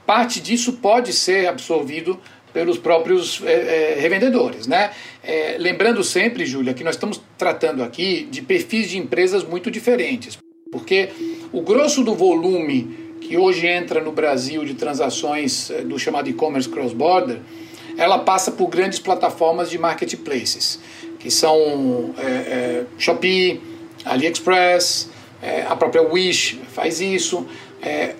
parte 0.05 0.41
disso 0.41 0.73
pode 0.73 1.13
ser 1.13 1.47
absorvido 1.47 2.19
pelos 2.55 2.77
próprios 2.77 3.43
é, 3.45 3.95
é, 3.95 3.99
revendedores. 3.99 4.65
Né? 4.65 4.89
É, 5.21 5.57
lembrando 5.59 6.01
sempre, 6.05 6.45
Júlia, 6.45 6.73
que 6.73 6.85
nós 6.85 6.95
estamos 6.95 7.21
tratando 7.37 7.83
aqui 7.83 8.25
de 8.31 8.41
perfis 8.41 8.89
de 8.89 8.97
empresas 8.97 9.43
muito 9.43 9.69
diferentes, 9.69 10.37
porque 10.71 11.09
o 11.51 11.59
grosso 11.61 12.01
do 12.01 12.15
volume 12.15 13.17
que 13.19 13.37
hoje 13.37 13.67
entra 13.67 13.99
no 13.99 14.13
Brasil 14.13 14.63
de 14.63 14.73
transações 14.73 15.69
é, 15.69 15.81
do 15.81 15.99
chamado 15.99 16.29
e-commerce 16.29 16.69
cross-border, 16.69 17.39
ela 17.97 18.19
passa 18.19 18.53
por 18.53 18.67
grandes 18.67 18.99
plataformas 18.99 19.69
de 19.69 19.77
marketplaces, 19.77 20.79
que 21.19 21.29
são 21.29 22.15
é, 22.17 22.23
é, 22.23 22.83
Shopee, 22.97 23.59
AliExpress, 24.05 25.09
a 25.67 25.75
própria 25.75 26.01
Wish 26.01 26.59
faz 26.73 27.01
isso. 27.01 27.45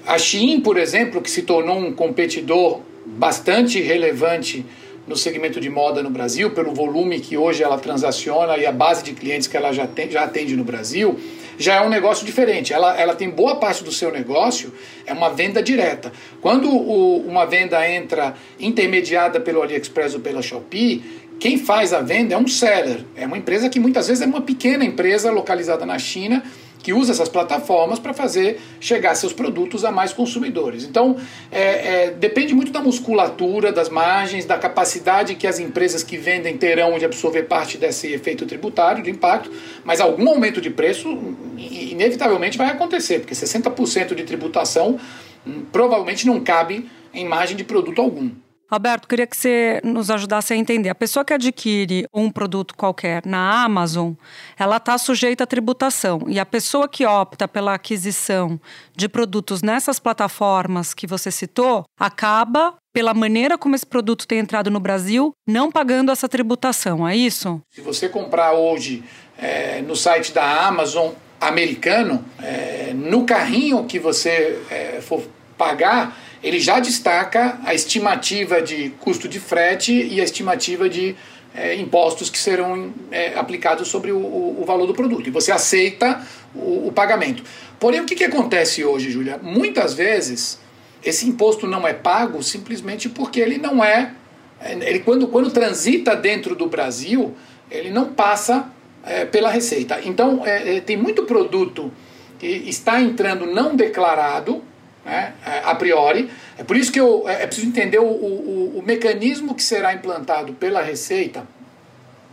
a 0.05 0.17
Shein, 0.17 0.61
por 0.61 0.77
exemplo, 0.77 1.21
que 1.21 1.29
se 1.29 1.41
tornou 1.41 1.77
um 1.79 1.91
competidor 1.91 2.81
bastante 3.05 3.79
relevante 3.81 4.65
no 5.07 5.15
segmento 5.15 5.59
de 5.59 5.69
moda 5.69 6.01
no 6.01 6.09
Brasil, 6.09 6.51
pelo 6.51 6.73
volume 6.73 7.19
que 7.19 7.37
hoje 7.37 7.61
ela 7.61 7.77
transaciona 7.77 8.57
e 8.57 8.65
a 8.65 8.71
base 8.71 9.03
de 9.03 9.13
clientes 9.13 9.47
que 9.47 9.55
ela 9.55 9.71
já, 9.71 9.85
tem, 9.85 10.09
já 10.09 10.23
atende 10.23 10.55
no 10.55 10.63
Brasil, 10.63 11.19
já 11.57 11.75
é 11.75 11.81
um 11.81 11.89
negócio 11.89 12.25
diferente. 12.25 12.73
Ela, 12.73 12.99
ela 12.99 13.15
tem 13.15 13.29
boa 13.29 13.57
parte 13.57 13.83
do 13.83 13.91
seu 13.91 14.11
negócio, 14.11 14.73
é 15.05 15.13
uma 15.13 15.29
venda 15.29 15.61
direta. 15.61 16.11
Quando 16.41 16.69
o, 16.69 17.19
uma 17.19 17.45
venda 17.45 17.87
entra 17.87 18.33
intermediada 18.59 19.39
pelo 19.39 19.61
AliExpress 19.61 20.15
ou 20.15 20.21
pela 20.21 20.41
Shopee, 20.41 21.03
quem 21.39 21.57
faz 21.57 21.93
a 21.93 22.01
venda 22.01 22.33
é 22.33 22.37
um 22.37 22.47
seller, 22.47 23.05
é 23.15 23.27
uma 23.27 23.37
empresa 23.37 23.69
que 23.69 23.79
muitas 23.79 24.07
vezes 24.07 24.23
é 24.23 24.25
uma 24.25 24.41
pequena 24.41 24.85
empresa 24.85 25.29
localizada 25.31 25.85
na 25.85 25.99
China 25.99 26.43
que 26.85 26.93
usa 26.93 27.13
essas 27.13 27.27
plataformas 27.27 27.97
para 27.97 28.13
fazer 28.13 28.61
chegar 28.79 29.15
seus 29.15 29.33
produtos 29.33 29.83
a 29.83 29.91
mais 29.91 30.13
consumidores. 30.13 30.83
Então, 30.83 31.17
é, 31.51 31.61
é, 31.61 32.11
depende 32.11 32.53
muito 32.53 32.71
da 32.71 32.79
musculatura, 32.79 33.71
das 33.71 33.89
margens, 33.89 34.45
da 34.45 34.55
capacidade 34.55 35.33
que 35.33 35.47
as 35.47 35.57
empresas 35.57 36.03
que 36.03 36.15
vendem 36.15 36.55
terão 36.59 36.95
de 36.99 37.03
absorver 37.03 37.47
parte 37.47 37.79
desse 37.79 38.13
efeito 38.13 38.45
tributário, 38.45 39.01
de 39.01 39.09
impacto, 39.09 39.51
mas 39.83 39.99
algum 39.99 40.29
aumento 40.29 40.61
de 40.61 40.69
preço 40.69 41.09
inevitavelmente 41.57 42.55
vai 42.55 42.67
acontecer, 42.67 43.17
porque 43.17 43.33
60% 43.33 44.13
de 44.13 44.23
tributação 44.23 44.99
hum, 45.43 45.63
provavelmente 45.71 46.27
não 46.27 46.39
cabe 46.39 46.87
em 47.11 47.25
margem 47.25 47.57
de 47.57 47.63
produto 47.63 47.99
algum. 47.99 48.29
Alberto, 48.69 49.07
queria 49.07 49.27
que 49.27 49.37
você 49.37 49.79
nos 49.83 50.09
ajudasse 50.09 50.53
a 50.53 50.57
entender. 50.57 50.89
A 50.89 50.95
pessoa 50.95 51.23
que 51.23 51.33
adquire 51.33 52.07
um 52.13 52.31
produto 52.31 52.75
qualquer 52.75 53.23
na 53.25 53.63
Amazon, 53.63 54.13
ela 54.57 54.77
está 54.77 54.97
sujeita 54.97 55.43
à 55.43 55.47
tributação. 55.47 56.23
E 56.27 56.39
a 56.39 56.45
pessoa 56.45 56.87
que 56.87 57.05
opta 57.05 57.47
pela 57.47 57.75
aquisição 57.75 58.59
de 58.95 59.07
produtos 59.07 59.61
nessas 59.61 59.99
plataformas 59.99 60.93
que 60.93 61.05
você 61.05 61.29
citou, 61.29 61.83
acaba, 61.99 62.73
pela 62.91 63.13
maneira 63.13 63.57
como 63.57 63.75
esse 63.75 63.85
produto 63.85 64.27
tem 64.27 64.39
entrado 64.39 64.71
no 64.71 64.79
Brasil, 64.79 65.31
não 65.47 65.71
pagando 65.71 66.11
essa 66.11 66.27
tributação. 66.27 67.07
É 67.07 67.15
isso? 67.15 67.61
Se 67.71 67.81
você 67.81 68.09
comprar 68.09 68.53
hoje 68.53 69.03
é, 69.37 69.81
no 69.81 69.95
site 69.95 70.33
da 70.33 70.65
Amazon 70.65 71.11
americano, 71.39 72.25
é, 72.41 72.93
no 72.95 73.25
carrinho 73.25 73.85
que 73.85 73.99
você 73.99 74.59
é, 74.71 75.01
for 75.01 75.23
pagar 75.57 76.17
ele 76.45 76.59
já 76.59 76.79
destaca 76.79 77.59
a 77.65 77.73
estimativa 77.73 78.61
de 78.61 78.91
custo 78.99 79.27
de 79.27 79.39
frete 79.39 79.91
e 79.91 80.21
a 80.21 80.23
estimativa 80.23 80.87
de 80.87 81.15
é, 81.55 81.73
impostos 81.73 82.29
que 82.29 82.37
serão 82.37 82.93
é, 83.11 83.33
aplicados 83.33 83.87
sobre 83.87 84.11
o, 84.11 84.19
o, 84.19 84.63
valor 84.63 84.85
do 84.85 84.93
produto. 84.93 85.27
E 85.27 85.31
você 85.31 85.51
aceita 85.51 86.21
o, 86.53 86.89
o 86.89 86.91
pagamento. 86.91 87.41
Porém, 87.79 87.99
o 87.99 88.05
que, 88.05 88.13
que 88.13 88.23
acontece 88.23 88.85
hoje, 88.85 89.09
Júlia? 89.09 89.39
Muitas 89.41 89.95
vezes 89.95 90.59
esse 91.03 91.27
imposto 91.27 91.65
não 91.65 91.87
é 91.87 91.93
pago 91.93 92.43
simplesmente 92.43 93.09
porque 93.09 93.39
ele 93.39 93.57
não 93.57 93.83
é. 93.83 94.13
é 94.61 94.73
ele, 94.73 94.99
quando, 94.99 95.27
quando 95.27 95.49
transita 95.49 96.15
dentro 96.15 96.55
do 96.55 96.67
Brasil, 96.67 97.33
ele 97.71 97.89
não 97.89 98.13
passa 98.13 98.69
é, 99.03 99.25
pela 99.25 99.49
receita. 99.49 99.99
Então, 100.03 100.45
é 100.45 100.79
tem 100.79 100.95
muito 100.95 101.23
produto 101.23 101.91
que 102.37 102.45
está 102.45 103.01
entrando 103.01 103.47
não 103.47 103.75
declarado 103.75 104.61
né, 105.05 105.33
é, 105.45 105.61
a 105.63 105.75
priori. 105.75 106.29
É 106.57 106.63
por 106.63 106.75
isso 106.75 106.91
que 106.91 106.99
eu, 106.99 107.29
é, 107.29 107.43
é 107.43 107.47
preciso 107.47 107.67
entender 107.67 107.99
o, 107.99 108.05
o, 108.05 108.79
o 108.79 108.83
mecanismo 108.83 109.53
que 109.53 109.63
será 109.63 109.93
implantado 109.93 110.53
pela 110.53 110.81
Receita 110.81 111.47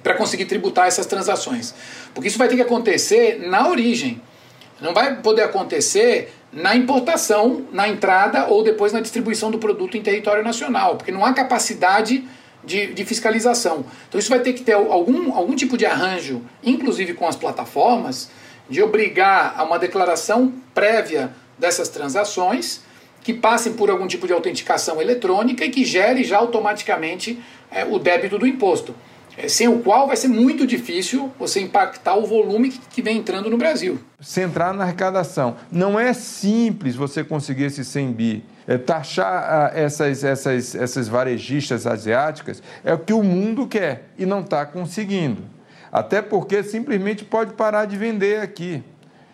para 0.03 0.15
conseguir 0.15 0.47
tributar 0.47 0.89
essas 0.89 1.07
transações. 1.07 1.75
Porque 2.15 2.29
isso 2.29 2.39
vai 2.39 2.49
ter 2.49 2.57
que 2.57 2.63
acontecer 2.63 3.39
na 3.47 3.69
origem. 3.69 4.21
Não 4.81 4.93
vai 4.93 5.21
poder 5.21 5.43
acontecer 5.43 6.35
na 6.53 6.75
importação, 6.75 7.67
na 7.73 7.89
entrada 7.89 8.47
ou 8.47 8.63
depois 8.65 8.93
na 8.93 9.01
distribuição 9.01 9.51
do 9.51 9.59
produto 9.59 9.97
em 9.97 10.03
território 10.03 10.43
nacional, 10.43 10.97
porque 10.97 11.13
não 11.13 11.25
há 11.25 11.33
capacidade 11.33 12.25
de, 12.65 12.93
de, 12.93 13.05
fiscalização. 13.05 13.85
Então 14.09 14.19
isso 14.19 14.29
vai 14.29 14.41
ter 14.41 14.53
que 14.53 14.63
ter 14.63 14.73
algum, 14.73 15.35
algum 15.35 15.55
tipo 15.55 15.79
de 15.79 15.87
arranjo, 15.87 16.43
inclusive 16.63 17.15
com 17.15 17.27
as 17.27 17.37
plataformas, 17.37 18.29
de 18.69 18.83
obrigar 18.83 19.55
a 19.57 19.65
uma 19.65 19.79
declaração 19.79 20.53
prévia 20.75 21.33
dessas 21.59 21.89
transações 21.89 22.83
que 23.23 23.33
passem 23.33 23.73
por 23.75 23.91
algum 23.91 24.07
tipo 24.07 24.27
de 24.27 24.33
autenticação 24.33 25.01
eletrônica 25.01 25.65
e 25.65 25.71
que 25.71 25.85
gere 25.85 26.25
já 26.25 26.39
automaticamente 26.39 27.41
é, 27.71 27.85
o 27.85 27.99
débito 27.99 28.39
do 28.39 28.47
imposto. 28.47 28.95
É, 29.37 29.49
sem 29.49 29.67
o 29.67 29.79
qual 29.79 30.07
vai 30.07 30.17
ser 30.17 30.29
muito 30.29 30.67
difícil 30.67 31.33
você 31.39 31.61
impactar 31.61 32.17
o 32.17 32.27
volume 32.27 32.69
que, 32.69 32.79
que 32.79 33.03
vem 33.03 33.19
entrando 33.19 33.49
no 33.49 33.57
Brasil. 33.57 33.99
Centrar 34.21 34.75
na 34.75 34.85
arrecadação. 34.85 35.57
Não 35.71 35.99
é 35.99 36.13
simples 36.13 36.95
você 36.95 37.25
conseguir 37.25 37.65
esse 37.65 37.85
100 37.85 38.13
bi. 38.13 38.45
É, 38.67 38.77
taxar 38.77 39.27
ah, 39.27 39.73
essas, 39.75 40.23
essas, 40.23 40.75
essas 40.75 41.09
varejistas 41.09 41.87
asiáticas 41.87 42.63
é 42.85 42.93
o 42.93 42.99
que 42.99 43.13
o 43.13 43.23
mundo 43.23 43.67
quer 43.67 44.11
e 44.19 44.27
não 44.27 44.41
está 44.41 44.67
conseguindo. 44.67 45.43
Até 45.91 46.21
porque 46.21 46.63
simplesmente 46.63 47.25
pode 47.25 47.55
parar 47.55 47.87
de 47.87 47.97
vender 47.97 48.41
aqui 48.41 48.83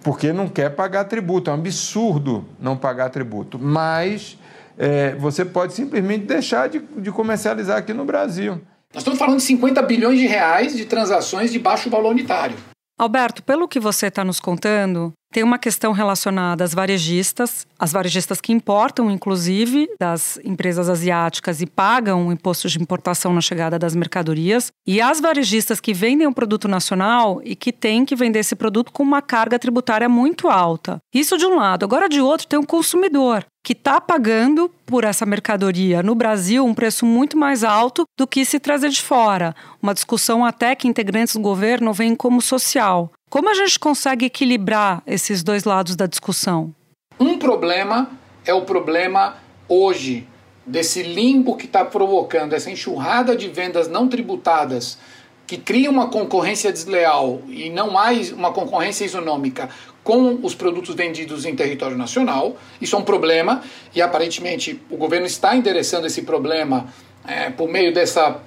porque 0.09 0.33
não 0.33 0.49
quer 0.49 0.71
pagar 0.71 1.05
tributo. 1.05 1.51
É 1.51 1.53
um 1.53 1.57
absurdo 1.59 2.43
não 2.59 2.79
pagar 2.79 3.11
tributo. 3.11 3.59
Mas 3.59 4.39
é, 4.79 5.15
você 5.17 5.45
pode 5.45 5.75
simplesmente 5.75 6.25
deixar 6.25 6.67
de, 6.67 6.79
de 6.79 7.13
comercializar 7.13 7.77
aqui 7.77 7.93
no 7.93 8.07
Brasil. 8.07 8.55
Nós 8.95 9.03
estamos 9.03 9.19
falando 9.19 9.37
de 9.37 9.43
50 9.43 9.83
bilhões 9.83 10.19
de 10.19 10.27
reais 10.27 10.75
de 10.75 10.87
transações 10.87 11.53
de 11.53 11.59
baixo 11.59 11.91
valor 11.91 12.13
unitário. 12.13 12.57
Alberto, 12.99 13.43
pelo 13.43 13.69
que 13.69 13.79
você 13.79 14.07
está 14.07 14.25
nos 14.25 14.41
contando, 14.41 15.13
Tem 15.31 15.43
uma 15.43 15.59
questão 15.59 15.93
relacionada 15.93 16.65
às 16.65 16.73
varejistas, 16.73 17.67
as 17.79 17.93
varejistas 17.93 18.41
que 18.41 18.51
importam, 18.51 19.11
inclusive, 19.11 19.87
das 20.01 20.41
empresas 20.43 20.89
asiáticas 20.89 21.61
e 21.61 21.67
pagam 21.67 22.27
o 22.27 22.33
imposto 22.33 22.67
de 22.67 22.81
importação 22.81 23.35
na 23.35 23.43
chegada 23.43 23.79
das 23.79 23.95
mercadorias, 23.95 24.73
e 24.87 25.03
as 25.03 25.21
varejistas 25.21 25.81
que 25.81 25.93
vendem 25.93 26.27
o 26.27 26.33
produto 26.33 26.67
nacional 26.67 27.43
e 27.45 27.55
que 27.55 27.73
têm 27.73 28.07
que 28.07 28.17
vender 28.17 28.39
esse 28.39 28.57
produto 28.57 28.91
com 28.91 29.03
uma 29.03 29.21
carga 29.21 29.59
tributária 29.59 30.09
muito 30.09 30.49
alta. 30.49 30.97
Isso 31.15 31.37
de 31.37 31.45
um 31.45 31.57
lado. 31.57 31.85
Agora, 31.85 32.09
de 32.09 32.23
outro, 32.23 32.47
tem 32.47 32.59
o 32.59 32.67
consumidor, 32.67 33.45
que 33.63 33.75
está 33.75 34.01
pagando 34.01 34.71
por 34.87 35.05
essa 35.05 35.27
mercadoria 35.27 36.03
no 36.03 36.15
Brasil 36.15 36.65
um 36.65 36.73
preço 36.73 37.05
muito 37.05 37.37
mais 37.37 37.63
alto 37.63 38.05
do 38.19 38.27
que 38.27 38.47
se 38.47 38.59
trazer 38.59 38.89
de 38.89 39.03
fora. 39.03 39.55
Uma 39.83 39.93
discussão 39.93 40.43
até 40.43 40.75
que 40.75 40.89
integrantes 40.89 41.37
do 41.37 41.43
governo 41.43 41.93
veem 41.93 42.17
como 42.17 42.41
social. 42.41 43.13
Como 43.31 43.51
a 43.51 43.55
gente 43.55 43.79
consegue 43.79 44.25
equilibrar 44.25 45.03
esses 45.07 45.43
dois 45.43 45.65
lados 45.65 45.95
da 45.95 46.07
discussão? 46.07 46.75
Um 47.21 47.39
problema 47.39 48.11
é 48.47 48.55
o 48.55 48.63
problema 48.63 49.37
hoje 49.69 50.27
desse 50.65 51.03
limbo 51.03 51.55
que 51.55 51.67
está 51.67 51.85
provocando 51.85 52.55
essa 52.55 52.71
enxurrada 52.71 53.37
de 53.37 53.49
vendas 53.49 53.87
não 53.87 54.09
tributadas 54.09 54.99
que 55.47 55.59
cria 55.59 55.91
uma 55.91 56.09
concorrência 56.09 56.73
desleal 56.73 57.43
e 57.49 57.69
não 57.69 57.91
mais 57.91 58.33
uma 58.33 58.51
concorrência 58.51 59.05
isonômica 59.05 59.69
com 60.03 60.39
os 60.43 60.55
produtos 60.55 60.95
vendidos 60.95 61.45
em 61.45 61.55
território 61.55 61.99
nacional. 61.99 62.57
Isso 62.81 62.97
é 62.97 62.99
um 62.99 63.05
problema 63.05 63.63
e 63.95 64.01
aparentemente 64.01 64.81
o 64.91 64.97
governo 64.97 65.27
está 65.27 65.55
endereçando 65.55 66.07
esse 66.07 66.23
problema 66.23 66.87
é, 67.27 67.51
por 67.51 67.69
meio 67.69 67.93
dessa, 67.93 68.41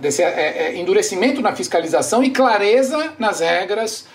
desse 0.00 0.22
é, 0.22 0.28
é, 0.28 0.76
endurecimento 0.76 1.42
na 1.42 1.54
fiscalização 1.54 2.24
e 2.24 2.30
clareza 2.30 3.12
nas 3.18 3.40
regras 3.40 4.06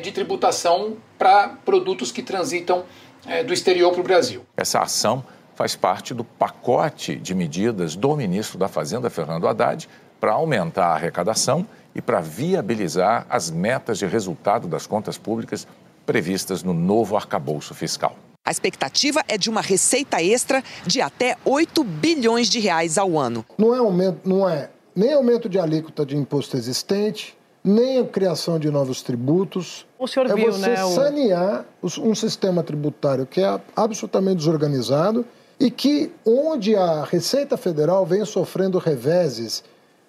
de 0.00 0.12
tributação 0.12 0.96
para 1.18 1.48
produtos 1.64 2.10
que 2.10 2.22
transitam 2.22 2.84
é, 3.26 3.42
do 3.42 3.52
exterior 3.52 3.92
para 3.92 4.00
o 4.00 4.04
Brasil. 4.04 4.44
Essa 4.56 4.80
ação 4.80 5.24
faz 5.54 5.76
parte 5.76 6.12
do 6.12 6.24
pacote 6.24 7.16
de 7.16 7.34
medidas 7.34 7.94
do 7.94 8.16
ministro 8.16 8.58
da 8.58 8.68
Fazenda, 8.68 9.08
Fernando 9.08 9.46
Haddad, 9.46 9.88
para 10.20 10.32
aumentar 10.32 10.86
a 10.86 10.94
arrecadação 10.94 11.66
e 11.94 12.02
para 12.02 12.20
viabilizar 12.20 13.26
as 13.28 13.50
metas 13.50 13.98
de 13.98 14.06
resultado 14.06 14.66
das 14.66 14.86
contas 14.86 15.16
públicas 15.16 15.66
previstas 16.04 16.62
no 16.62 16.72
novo 16.72 17.16
arcabouço 17.16 17.74
fiscal. 17.74 18.16
A 18.44 18.50
expectativa 18.50 19.22
é 19.26 19.38
de 19.38 19.48
uma 19.48 19.62
receita 19.62 20.22
extra 20.22 20.62
de 20.86 21.00
até 21.00 21.36
8 21.44 21.82
bilhões 21.82 22.48
de 22.50 22.60
reais 22.60 22.98
ao 22.98 23.18
ano. 23.18 23.44
Não 23.56 23.74
é, 23.74 23.78
aumento, 23.78 24.28
não 24.28 24.48
é 24.48 24.70
nem 24.94 25.14
aumento 25.14 25.48
de 25.48 25.58
alíquota 25.58 26.04
de 26.04 26.16
imposto 26.16 26.56
existente, 26.56 27.36
nem 27.64 27.98
a 27.98 28.04
criação 28.04 28.58
de 28.58 28.70
novos 28.70 29.00
tributos. 29.00 29.86
O 29.98 30.06
senhor 30.06 30.30
é 30.30 30.34
viu, 30.34 30.52
você 30.52 30.68
né? 30.68 30.84
O... 30.84 30.90
sanear 30.90 31.64
um 31.82 32.14
sistema 32.14 32.62
tributário 32.62 33.24
que 33.24 33.40
é 33.40 33.60
absolutamente 33.74 34.36
desorganizado 34.36 35.24
e 35.58 35.70
que 35.70 36.12
onde 36.26 36.76
a 36.76 37.04
Receita 37.04 37.56
Federal 37.56 38.04
vem 38.04 38.24
sofrendo 38.26 38.78
reveses 38.78 39.64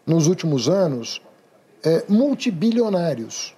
nos 0.05 0.27
últimos 0.27 0.67
anos 0.67 1.21
é, 1.83 2.03
multibilionários. 2.09 3.55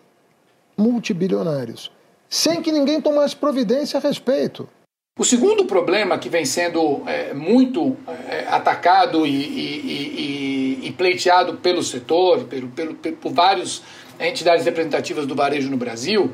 Multibilionários. 0.77 1.91
Sem 2.29 2.62
que 2.62 2.71
ninguém 2.71 3.01
tomasse 3.01 3.36
providência 3.36 3.97
a 3.97 4.01
respeito. 4.01 4.69
O 5.17 5.25
segundo 5.25 5.65
problema 5.65 6.19
que 6.19 6.29
vem 6.29 6.45
sendo 6.45 7.01
é, 7.07 7.33
muito 7.33 7.97
é, 8.29 8.45
atacado 8.49 9.25
e, 9.25 9.31
e, 9.31 9.81
e, 9.86 10.57
e, 10.88 10.91
pleiteado 10.91 11.56
pelo 11.56 11.84
setor, 11.84 12.45
pelo, 12.45 12.69
pelo, 12.69 12.95
por 12.95 13.34
várias 13.34 13.84
entidades 14.19 14.65
representativas 14.65 15.26
do 15.26 15.36
varejo 15.36 15.69
no 15.69 15.78
Brasil, 15.78 16.32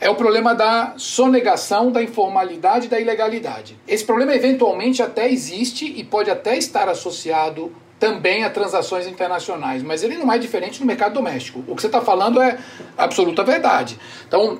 é 0.00 0.10
o 0.10 0.16
problema 0.16 0.54
da 0.54 0.94
sonegação 0.96 1.92
da 1.92 2.02
informalidade 2.02 2.86
e 2.86 2.88
da 2.88 2.98
ilegalidade. 2.98 3.78
Esse 3.86 4.04
problema 4.04 4.34
eventualmente 4.34 5.00
até 5.00 5.30
existe 5.30 5.84
e 5.86 6.02
pode 6.02 6.30
até 6.30 6.58
estar 6.58 6.88
associado 6.88 7.72
também 8.00 8.42
a 8.42 8.50
transações 8.50 9.06
internacionais, 9.06 9.80
mas 9.80 10.02
ele 10.02 10.16
não 10.16 10.32
é 10.32 10.36
diferente 10.36 10.80
no 10.80 10.86
mercado 10.86 11.14
doméstico. 11.14 11.62
O 11.68 11.76
que 11.76 11.82
você 11.82 11.86
está 11.86 12.00
falando 12.00 12.42
é 12.42 12.58
absoluta 12.98 13.44
verdade. 13.44 13.96
Então, 14.26 14.58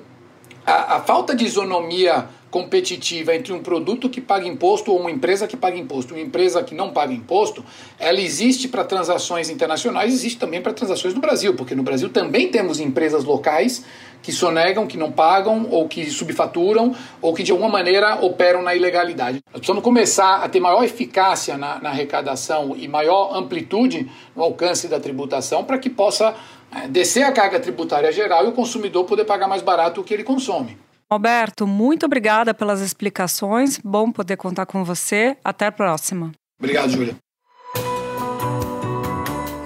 a, 0.65 0.97
a 0.97 1.01
falta 1.01 1.35
de 1.35 1.45
isonomia 1.45 2.29
competitiva 2.53 3.35
entre 3.35 3.51
um 3.51 3.63
produto 3.63 4.11
que 4.11 4.21
paga 4.21 4.47
imposto 4.47 4.93
ou 4.93 5.01
uma 5.01 5.11
empresa 5.11 5.49
que 5.49 5.57
paga 5.57 5.79
imposto, 5.79 6.13
uma 6.13 6.23
empresa 6.23 6.63
que 6.63 6.75
não 6.75 6.93
paga 6.93 7.11
imposto, 7.11 7.65
ela 7.99 8.21
existe 8.21 8.69
para 8.69 8.85
transações 8.85 9.49
internacionais, 9.49 10.13
existe 10.13 10.39
também 10.39 10.61
para 10.61 10.75
transações 10.75 11.15
no 11.15 11.21
Brasil, 11.21 11.55
porque 11.55 11.75
no 11.75 11.83
Brasil 11.83 12.11
também 12.11 12.51
temos 12.51 12.79
empresas 12.79 13.25
locais 13.25 13.87
que 14.23 14.31
sonegam, 14.31 14.87
que 14.87 14.99
não 14.99 15.11
pagam, 15.11 15.67
ou 15.71 15.89
que 15.89 16.11
subfaturam, 16.11 16.95
ou 17.23 17.33
que 17.33 17.43
de 17.43 17.51
alguma 17.51 17.71
maneira 17.71 18.17
operam 18.23 18.61
na 18.61 18.75
ilegalidade. 18.75 19.41
Nós 19.47 19.61
precisamos 19.61 19.83
começar 19.83 20.45
a 20.45 20.49
ter 20.49 20.61
maior 20.61 20.85
eficácia 20.85 21.57
na, 21.57 21.81
na 21.81 21.89
arrecadação 21.89 22.77
e 22.77 22.87
maior 22.87 23.35
amplitude 23.35 24.11
no 24.37 24.43
alcance 24.43 24.89
da 24.89 25.01
tributação 25.01 25.65
para 25.65 25.79
que 25.79 25.89
possa 25.89 26.35
é, 26.71 26.87
descer 26.87 27.23
a 27.23 27.33
carga 27.33 27.59
tributária 27.59 28.13
geral 28.13 28.45
e 28.45 28.49
o 28.49 28.53
consumidor 28.53 29.05
poder 29.05 29.25
pagar 29.25 29.49
mais 29.49 29.63
barato 29.63 30.03
o 30.03 30.05
que 30.05 30.13
ele 30.13 30.23
consome. 30.23 30.77
Alberto, 31.13 31.67
muito 31.67 32.07
obrigada 32.07 32.55
pelas 32.55 32.81
explicações. 32.81 33.79
Bom 33.85 34.11
poder 34.11 34.37
contar 34.37 34.67
com 34.67 34.83
você. 34.83 35.37
Até 35.45 35.67
a 35.67 35.73
próxima. 35.73 36.33
Obrigado, 36.59 36.91
Júlia. 36.91 37.17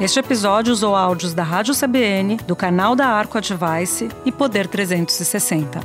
Este 0.00 0.18
episódio 0.18 0.72
usou 0.72 0.94
áudios 0.94 1.32
da 1.32 1.42
Rádio 1.42 1.74
CBN, 1.74 2.36
do 2.46 2.54
canal 2.54 2.94
da 2.94 3.06
Arco 3.06 3.38
Advice 3.38 4.08
e 4.24 4.32
Poder 4.32 4.66
360. 4.66 5.80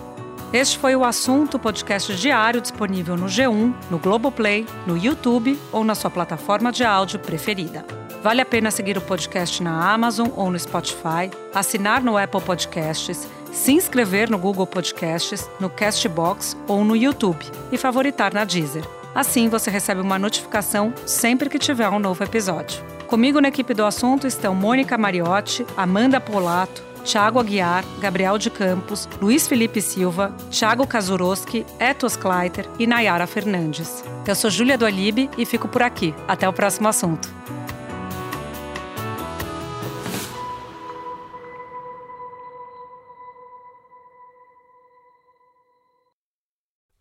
Este 0.52 0.78
foi 0.78 0.95
o 0.97 1.06
assunto 1.06 1.58
podcast 1.58 2.13
diário 2.15 2.60
disponível 2.60 3.15
no 3.15 3.28
G1, 3.28 3.74
no 3.89 3.97
Globoplay, 4.00 4.65
no 4.86 4.97
YouTube 4.97 5.58
ou 5.71 5.84
na 5.84 5.95
sua 5.95 6.10
plataforma 6.10 6.74
de 6.74 6.84
áudio 6.84 7.19
preferida. 7.19 7.86
Vale 8.21 8.41
a 8.41 8.45
pena 8.45 8.69
seguir 8.69 8.97
o 8.97 9.02
podcast 9.02 9.63
na 9.63 9.93
Amazon 9.93 10.28
ou 10.36 10.52
no 10.52 10.60
Spotify, 10.60 11.32
assinar 11.56 12.04
no 12.04 12.17
Apple 12.17 12.41
Podcasts 12.41 13.28
se 13.51 13.71
inscrever 13.71 14.29
no 14.29 14.37
Google 14.37 14.67
Podcasts, 14.67 15.49
no 15.59 15.69
Castbox 15.69 16.57
ou 16.67 16.83
no 16.83 16.95
YouTube 16.95 17.45
e 17.71 17.77
favoritar 17.77 18.33
na 18.33 18.43
Deezer. 18.43 18.83
Assim 19.13 19.49
você 19.49 19.69
recebe 19.69 20.01
uma 20.01 20.17
notificação 20.17 20.93
sempre 21.05 21.49
que 21.49 21.59
tiver 21.59 21.89
um 21.89 21.99
novo 21.99 22.23
episódio. 22.23 22.81
Comigo 23.07 23.41
na 23.41 23.49
equipe 23.49 23.73
do 23.73 23.83
assunto 23.83 24.25
estão 24.25 24.55
Mônica 24.55 24.97
Mariotti, 24.97 25.65
Amanda 25.75 26.21
Polato, 26.21 26.81
Tiago 27.03 27.39
Aguiar, 27.39 27.83
Gabriel 27.99 28.37
de 28.37 28.49
Campos, 28.49 29.09
Luiz 29.21 29.47
Felipe 29.47 29.81
Silva, 29.81 30.33
Thiago 30.49 30.87
Kazuroski, 30.87 31.65
Etos 31.79 32.15
Kleiter 32.15 32.69
e 32.79 32.87
Nayara 32.87 33.27
Fernandes. 33.27 34.03
Eu 34.25 34.35
sou 34.35 34.49
Júlia 34.49 34.77
do 34.77 34.87
e 35.37 35.45
fico 35.45 35.67
por 35.67 35.81
aqui. 35.81 36.13
Até 36.27 36.47
o 36.47 36.53
próximo 36.53 36.87
assunto. 36.87 37.27